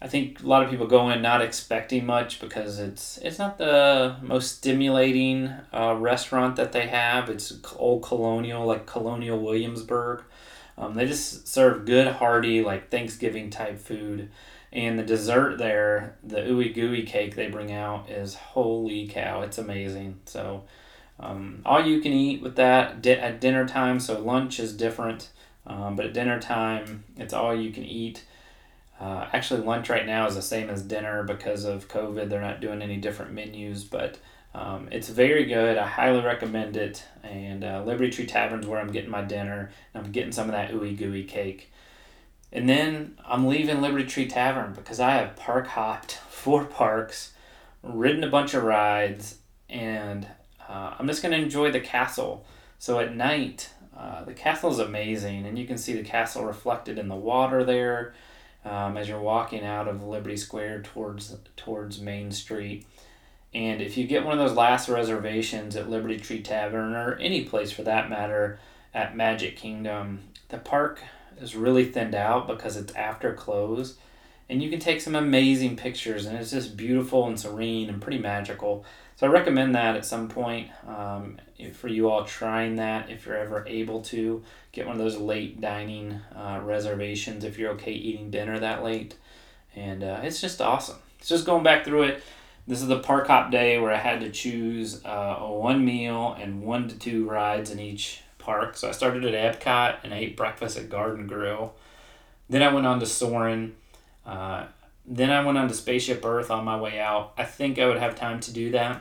I 0.00 0.08
think 0.08 0.42
a 0.42 0.46
lot 0.46 0.62
of 0.62 0.70
people 0.70 0.86
go 0.86 1.08
in 1.08 1.22
not 1.22 1.40
expecting 1.40 2.04
much 2.04 2.40
because 2.40 2.78
it's 2.78 3.18
it's 3.18 3.38
not 3.38 3.58
the 3.58 4.16
most 4.22 4.56
stimulating 4.56 5.52
uh, 5.72 5.94
restaurant 5.98 6.56
that 6.56 6.72
they 6.72 6.86
have. 6.88 7.28
It's 7.28 7.52
old 7.76 8.02
colonial, 8.02 8.66
like 8.66 8.86
Colonial 8.86 9.38
Williamsburg. 9.42 10.22
Um, 10.78 10.94
they 10.94 11.06
just 11.06 11.48
serve 11.48 11.86
good, 11.86 12.06
hearty, 12.06 12.62
like 12.62 12.90
Thanksgiving 12.90 13.50
type 13.50 13.78
food. 13.78 14.30
And 14.72 14.98
the 14.98 15.04
dessert 15.04 15.58
there, 15.58 16.16
the 16.22 16.40
ooey 16.40 16.74
gooey 16.74 17.04
cake 17.04 17.34
they 17.34 17.48
bring 17.48 17.72
out 17.72 18.10
is 18.10 18.34
holy 18.34 19.06
cow! 19.06 19.40
It's 19.42 19.58
amazing. 19.58 20.20
So 20.26 20.64
um, 21.18 21.62
all 21.64 21.84
you 21.84 22.00
can 22.00 22.12
eat 22.12 22.42
with 22.42 22.56
that 22.56 23.00
di- 23.00 23.12
at 23.12 23.40
dinner 23.40 23.66
time. 23.66 24.00
So 24.00 24.20
lunch 24.20 24.60
is 24.60 24.76
different, 24.76 25.30
um, 25.66 25.96
but 25.96 26.06
at 26.06 26.12
dinner 26.12 26.40
time, 26.40 27.04
it's 27.16 27.32
all 27.32 27.54
you 27.54 27.72
can 27.72 27.84
eat. 27.84 28.24
Uh, 29.00 29.28
actually, 29.32 29.62
lunch 29.62 29.88
right 29.88 30.06
now 30.06 30.26
is 30.26 30.34
the 30.34 30.42
same 30.42 30.68
as 30.68 30.82
dinner 30.82 31.22
because 31.22 31.64
of 31.64 31.88
COVID. 31.88 32.28
They're 32.28 32.40
not 32.40 32.60
doing 32.60 32.82
any 32.82 32.96
different 32.96 33.32
menus, 33.32 33.84
but 33.84 34.18
um, 34.56 34.88
it's 34.90 35.10
very 35.10 35.44
good. 35.44 35.76
I 35.76 35.86
highly 35.86 36.22
recommend 36.24 36.78
it. 36.78 37.04
And 37.22 37.62
uh, 37.62 37.82
Liberty 37.84 38.10
Tree 38.10 38.24
Tavern's 38.24 38.66
where 38.66 38.80
I'm 38.80 38.90
getting 38.90 39.10
my 39.10 39.20
dinner. 39.20 39.70
I'm 39.94 40.10
getting 40.12 40.32
some 40.32 40.46
of 40.46 40.52
that 40.52 40.72
ooey 40.72 40.96
gooey 40.96 41.24
cake. 41.24 41.70
And 42.50 42.66
then 42.66 43.18
I'm 43.26 43.46
leaving 43.46 43.82
Liberty 43.82 44.06
Tree 44.06 44.26
Tavern 44.26 44.72
because 44.72 44.98
I 44.98 45.10
have 45.10 45.36
park 45.36 45.66
hopped 45.66 46.12
four 46.30 46.64
parks, 46.64 47.34
ridden 47.82 48.24
a 48.24 48.30
bunch 48.30 48.54
of 48.54 48.62
rides, 48.62 49.36
and 49.68 50.26
uh, 50.66 50.94
I'm 50.98 51.06
just 51.06 51.22
going 51.22 51.32
to 51.32 51.42
enjoy 51.42 51.70
the 51.70 51.80
castle. 51.80 52.46
So 52.78 52.98
at 52.98 53.14
night, 53.14 53.68
uh, 53.94 54.24
the 54.24 54.32
castle 54.32 54.70
is 54.70 54.78
amazing, 54.78 55.44
and 55.44 55.58
you 55.58 55.66
can 55.66 55.76
see 55.76 55.92
the 55.92 56.02
castle 56.02 56.46
reflected 56.46 56.98
in 56.98 57.08
the 57.08 57.14
water 57.14 57.62
there 57.62 58.14
um, 58.64 58.96
as 58.96 59.06
you're 59.06 59.20
walking 59.20 59.66
out 59.66 59.86
of 59.86 60.02
Liberty 60.02 60.38
Square 60.38 60.82
towards 60.82 61.36
towards 61.56 62.00
Main 62.00 62.30
Street. 62.30 62.86
And 63.56 63.80
if 63.80 63.96
you 63.96 64.06
get 64.06 64.22
one 64.22 64.38
of 64.38 64.46
those 64.46 64.54
last 64.54 64.86
reservations 64.86 65.76
at 65.76 65.88
Liberty 65.88 66.18
Tree 66.18 66.42
Tavern 66.42 66.94
or 66.94 67.14
any 67.14 67.44
place 67.44 67.72
for 67.72 67.82
that 67.84 68.10
matter 68.10 68.58
at 68.92 69.16
Magic 69.16 69.56
Kingdom, 69.56 70.24
the 70.50 70.58
park 70.58 71.00
is 71.40 71.56
really 71.56 71.86
thinned 71.86 72.14
out 72.14 72.46
because 72.46 72.76
it's 72.76 72.94
after 72.94 73.32
close. 73.32 73.96
And 74.50 74.62
you 74.62 74.68
can 74.68 74.78
take 74.78 75.00
some 75.00 75.16
amazing 75.16 75.76
pictures, 75.76 76.26
and 76.26 76.36
it's 76.36 76.50
just 76.50 76.76
beautiful 76.76 77.26
and 77.26 77.40
serene 77.40 77.88
and 77.88 78.00
pretty 78.02 78.18
magical. 78.18 78.84
So 79.16 79.26
I 79.26 79.30
recommend 79.30 79.74
that 79.74 79.96
at 79.96 80.04
some 80.04 80.28
point 80.28 80.68
um, 80.86 81.38
for 81.72 81.88
you 81.88 82.10
all 82.10 82.26
trying 82.26 82.76
that 82.76 83.08
if 83.08 83.24
you're 83.24 83.38
ever 83.38 83.64
able 83.66 84.02
to 84.02 84.44
get 84.72 84.86
one 84.86 84.96
of 84.96 85.02
those 85.02 85.16
late 85.16 85.62
dining 85.62 86.20
uh, 86.36 86.60
reservations 86.62 87.42
if 87.42 87.58
you're 87.58 87.72
okay 87.72 87.92
eating 87.92 88.30
dinner 88.30 88.58
that 88.58 88.84
late. 88.84 89.14
And 89.74 90.04
uh, 90.04 90.20
it's 90.22 90.42
just 90.42 90.60
awesome. 90.60 90.98
It's 91.18 91.28
just 91.28 91.46
going 91.46 91.64
back 91.64 91.86
through 91.86 92.02
it. 92.02 92.22
This 92.68 92.82
is 92.82 92.88
the 92.88 92.98
park 92.98 93.28
hop 93.28 93.52
day 93.52 93.78
where 93.78 93.92
I 93.92 93.98
had 93.98 94.20
to 94.20 94.30
choose 94.30 95.04
uh, 95.04 95.36
one 95.36 95.84
meal 95.84 96.36
and 96.40 96.62
one 96.62 96.88
to 96.88 96.98
two 96.98 97.28
rides 97.28 97.70
in 97.70 97.78
each 97.78 98.22
park. 98.38 98.76
So 98.76 98.88
I 98.88 98.92
started 98.92 99.24
at 99.24 99.60
Epcot 99.60 99.98
and 100.02 100.12
I 100.12 100.18
ate 100.18 100.36
breakfast 100.36 100.76
at 100.76 100.90
Garden 100.90 101.28
Grill. 101.28 101.74
Then 102.50 102.64
I 102.64 102.72
went 102.72 102.86
on 102.86 102.98
to 102.98 103.06
Soarin'. 103.06 103.76
Uh, 104.24 104.66
then 105.04 105.30
I 105.30 105.44
went 105.44 105.58
on 105.58 105.68
to 105.68 105.74
Spaceship 105.74 106.24
Earth 106.24 106.50
on 106.50 106.64
my 106.64 106.76
way 106.76 106.98
out. 106.98 107.34
I 107.38 107.44
think 107.44 107.78
I 107.78 107.86
would 107.86 107.98
have 107.98 108.16
time 108.16 108.40
to 108.40 108.52
do 108.52 108.72
that. 108.72 109.00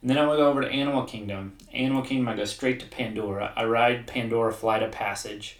And 0.00 0.08
then 0.08 0.16
I 0.16 0.26
will 0.26 0.36
go 0.38 0.48
over 0.48 0.62
to 0.62 0.70
Animal 0.70 1.04
Kingdom. 1.04 1.58
Animal 1.74 2.02
Kingdom, 2.02 2.28
I 2.28 2.36
go 2.36 2.44
straight 2.46 2.80
to 2.80 2.86
Pandora. 2.86 3.52
I 3.54 3.64
ride 3.64 4.06
Pandora 4.06 4.52
Flight 4.52 4.82
of 4.82 4.92
Passage, 4.92 5.58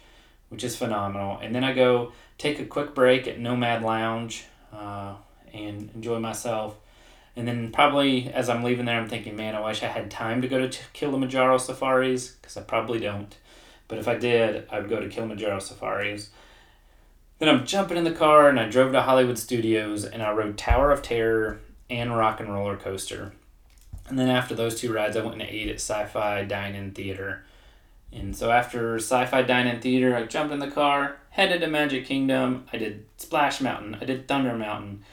which 0.49 0.63
is 0.63 0.75
phenomenal. 0.75 1.37
And 1.39 1.53
then 1.53 1.63
I 1.63 1.73
go 1.73 2.11
take 2.39 2.59
a 2.59 2.65
quick 2.65 2.95
break 2.95 3.27
at 3.27 3.39
Nomad 3.39 3.83
Lounge 3.83 4.45
uh, 4.73 5.13
and 5.53 5.91
enjoy 5.93 6.19
myself. 6.19 6.77
And 7.35 7.47
then 7.47 7.71
probably 7.71 8.31
as 8.31 8.49
I'm 8.49 8.63
leaving 8.63 8.85
there, 8.85 8.99
I'm 8.99 9.09
thinking, 9.09 9.35
man, 9.35 9.55
I 9.55 9.65
wish 9.65 9.83
I 9.83 9.87
had 9.87 10.09
time 10.09 10.41
to 10.41 10.47
go 10.47 10.65
to 10.65 10.79
Kilimanjaro 10.93 11.57
Safaris 11.57 12.31
because 12.31 12.55
I 12.55 12.61
probably 12.61 12.99
don't. 12.99 13.35
But 13.87 13.97
if 13.97 14.07
I 14.07 14.15
did, 14.15 14.67
I 14.71 14.79
would 14.79 14.89
go 14.89 14.99
to 14.99 15.09
Kilimanjaro 15.09 15.59
Safaris. 15.59 16.29
Then 17.39 17.49
I'm 17.49 17.65
jumping 17.65 17.97
in 17.97 18.05
the 18.05 18.11
car 18.11 18.47
and 18.47 18.59
I 18.59 18.69
drove 18.69 18.93
to 18.93 19.01
Hollywood 19.01 19.37
Studios 19.37 20.05
and 20.05 20.23
I 20.23 20.31
rode 20.31 20.57
Tower 20.57 20.91
of 20.91 21.01
Terror 21.01 21.59
and 21.89 22.15
Rock 22.15 22.39
and 22.39 22.51
Roller 22.51 22.77
Coaster. 22.77 23.33
And 24.07 24.17
then 24.17 24.29
after 24.29 24.55
those 24.55 24.79
two 24.79 24.93
rides, 24.93 25.17
I 25.17 25.21
went 25.21 25.41
and 25.41 25.49
ate 25.49 25.67
at 25.67 25.75
Sci 25.75 26.05
Fi 26.05 26.43
Dine 26.45 26.75
In 26.75 26.91
Theater. 26.91 27.43
And 28.13 28.35
so 28.35 28.51
after 28.51 28.95
Sci 28.95 29.25
Fi 29.25 29.41
Dine 29.41 29.67
In 29.67 29.81
Theater, 29.81 30.15
I 30.15 30.23
jumped 30.23 30.53
in 30.53 30.59
the 30.59 30.71
car, 30.71 31.17
headed 31.31 31.61
to 31.61 31.67
Magic 31.67 32.05
Kingdom. 32.05 32.65
I 32.71 32.77
did 32.77 33.05
Splash 33.17 33.59
Mountain, 33.59 33.97
I 33.99 34.05
did 34.05 34.27
Thunder 34.27 34.55
Mountain. 34.55 35.03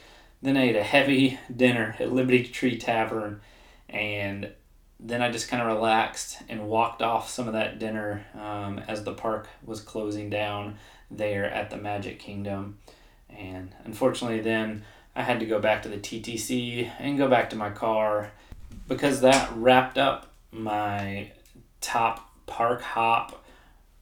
Then 0.42 0.57
I 0.57 0.68
ate 0.70 0.76
a 0.76 0.83
heavy 0.83 1.38
dinner 1.55 1.94
at 1.98 2.12
Liberty 2.12 2.44
Tree 2.44 2.76
Tavern. 2.76 3.40
And 3.88 4.50
then 4.98 5.22
I 5.22 5.31
just 5.31 5.48
kind 5.48 5.62
of 5.62 5.68
relaxed 5.68 6.38
and 6.48 6.68
walked 6.68 7.02
off 7.02 7.31
some 7.31 7.46
of 7.46 7.55
that 7.55 7.78
dinner 7.78 8.24
um, 8.35 8.81
as 8.88 9.05
the 9.05 9.14
park 9.14 9.48
was 9.64 9.81
closing 9.81 10.31
down. 10.31 10.78
there 11.11 11.44
at 11.44 11.70
the 11.70 11.76
Magic 11.76 12.18
Kingdom. 12.18 12.78
And 13.28 13.74
unfortunately, 13.85 14.40
then 14.40 14.85
I 15.14 15.22
had 15.22 15.40
to 15.40 15.46
go 15.46 15.61
back 15.61 15.83
to 15.83 15.88
the 15.88 15.98
TTC 15.98 16.90
and 16.98 17.18
go 17.18 17.28
back 17.28 17.50
to 17.50 17.57
my 17.57 17.70
car 17.70 18.33
because 18.88 19.20
that 19.20 19.50
wrapped 19.55 19.98
up 19.98 20.33
my 20.50 21.31
top 21.81 22.31
park 22.46 22.83
hop 22.83 23.44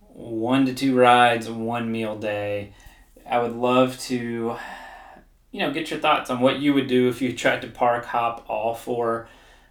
one 0.00 0.66
to 0.66 0.74
two 0.74 0.96
rides, 0.96 1.48
one 1.48 1.90
meal 1.90 2.18
day. 2.18 2.72
I 3.28 3.38
would 3.38 3.54
love 3.54 3.98
to, 4.00 4.56
you 5.52 5.60
know, 5.60 5.72
get 5.72 5.90
your 5.90 6.00
thoughts 6.00 6.30
on 6.30 6.40
what 6.40 6.60
you 6.60 6.74
would 6.74 6.86
do 6.86 7.08
if 7.08 7.20
you 7.20 7.32
tried 7.32 7.62
to 7.62 7.68
park 7.68 8.04
hop 8.06 8.44
all 8.48 8.74
four 8.74 9.28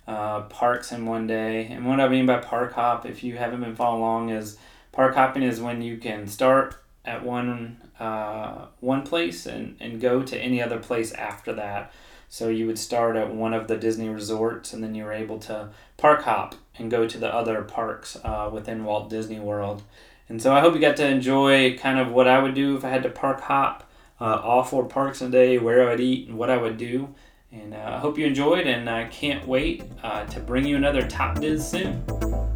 uh, 0.08 0.42
parks 0.42 0.92
in 0.92 1.06
one 1.06 1.28
day. 1.28 1.68
And 1.68 1.86
what 1.86 2.00
I 2.00 2.10
mean 2.10 2.26
by 2.26 2.38
park 2.38 2.74
hop, 2.74 3.06
if 3.06 3.24
you 3.24 3.38
haven't 3.38 3.62
been 3.62 3.76
following 3.76 4.02
along, 4.02 4.30
is 4.30 4.58
park 4.92 5.16
hopping 5.16 5.44
is 5.44 5.62
when 5.62 5.82
you 5.82 5.98
can 5.98 6.28
start 6.28 6.76
at 7.06 7.24
one 7.24 7.78
uh, 8.00 8.66
one 8.80 9.04
place 9.04 9.46
and, 9.46 9.76
and 9.80 10.00
go 10.00 10.22
to 10.24 10.38
any 10.38 10.62
other 10.62 10.80
place 10.80 11.12
after 11.14 11.54
that. 11.54 11.92
So 12.30 12.48
you 12.48 12.68
would 12.68 12.80
start 12.80 13.16
at 13.16 13.34
one 13.34 13.54
of 13.54 13.68
the 13.68 13.76
Disney 13.76 14.08
resorts 14.08 14.72
and 14.72 14.84
then 14.84 14.96
you 14.96 15.04
were 15.04 15.14
able 15.14 15.40
to 15.40 15.70
park 15.98 16.24
hop 16.24 16.56
and 16.78 16.92
go 16.92 17.08
to 17.08 17.18
the 17.18 17.34
other 17.34 17.62
parks 17.64 18.18
uh, 18.24 18.50
within 18.54 18.84
Walt 18.84 19.10
Disney 19.10 19.40
World. 19.40 19.82
And 20.30 20.42
so 20.42 20.54
I 20.54 20.60
hope 20.60 20.76
you 20.76 20.80
got 20.80 20.96
to 20.98 21.08
enjoy 21.08 21.78
kind 21.78 22.00
of 22.00 22.12
what 22.12 22.28
I 22.28 22.40
would 22.40 22.54
do 22.54 22.78
if 22.78 22.86
I 22.86 22.90
had 22.90 23.04
to 23.04 23.10
park 23.10 23.42
hop 23.42 23.89
uh, 24.20 24.42
all 24.44 24.64
four 24.64 24.86
parks 24.86 25.22
in 25.22 25.28
a 25.28 25.32
day, 25.32 25.58
where 25.58 25.88
I 25.88 25.92
would 25.92 26.00
eat, 26.00 26.28
and 26.28 26.38
what 26.38 26.50
I 26.50 26.58
would 26.58 26.78
do. 26.78 27.14
And 27.52 27.74
uh, 27.74 27.96
I 27.96 27.98
hope 27.98 28.18
you 28.18 28.26
enjoyed, 28.28 28.68
and 28.68 28.90
I 28.90 29.06
can't 29.06 29.48
wait 29.48 29.84
uh, 30.04 30.26
to 30.26 30.40
bring 30.40 30.66
you 30.66 30.76
another 30.76 31.08
Top 31.08 31.40
Diz 31.40 31.68
soon. 31.68 32.04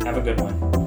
Have 0.04 0.18
a 0.18 0.22
good 0.22 0.40
one. 0.40 0.83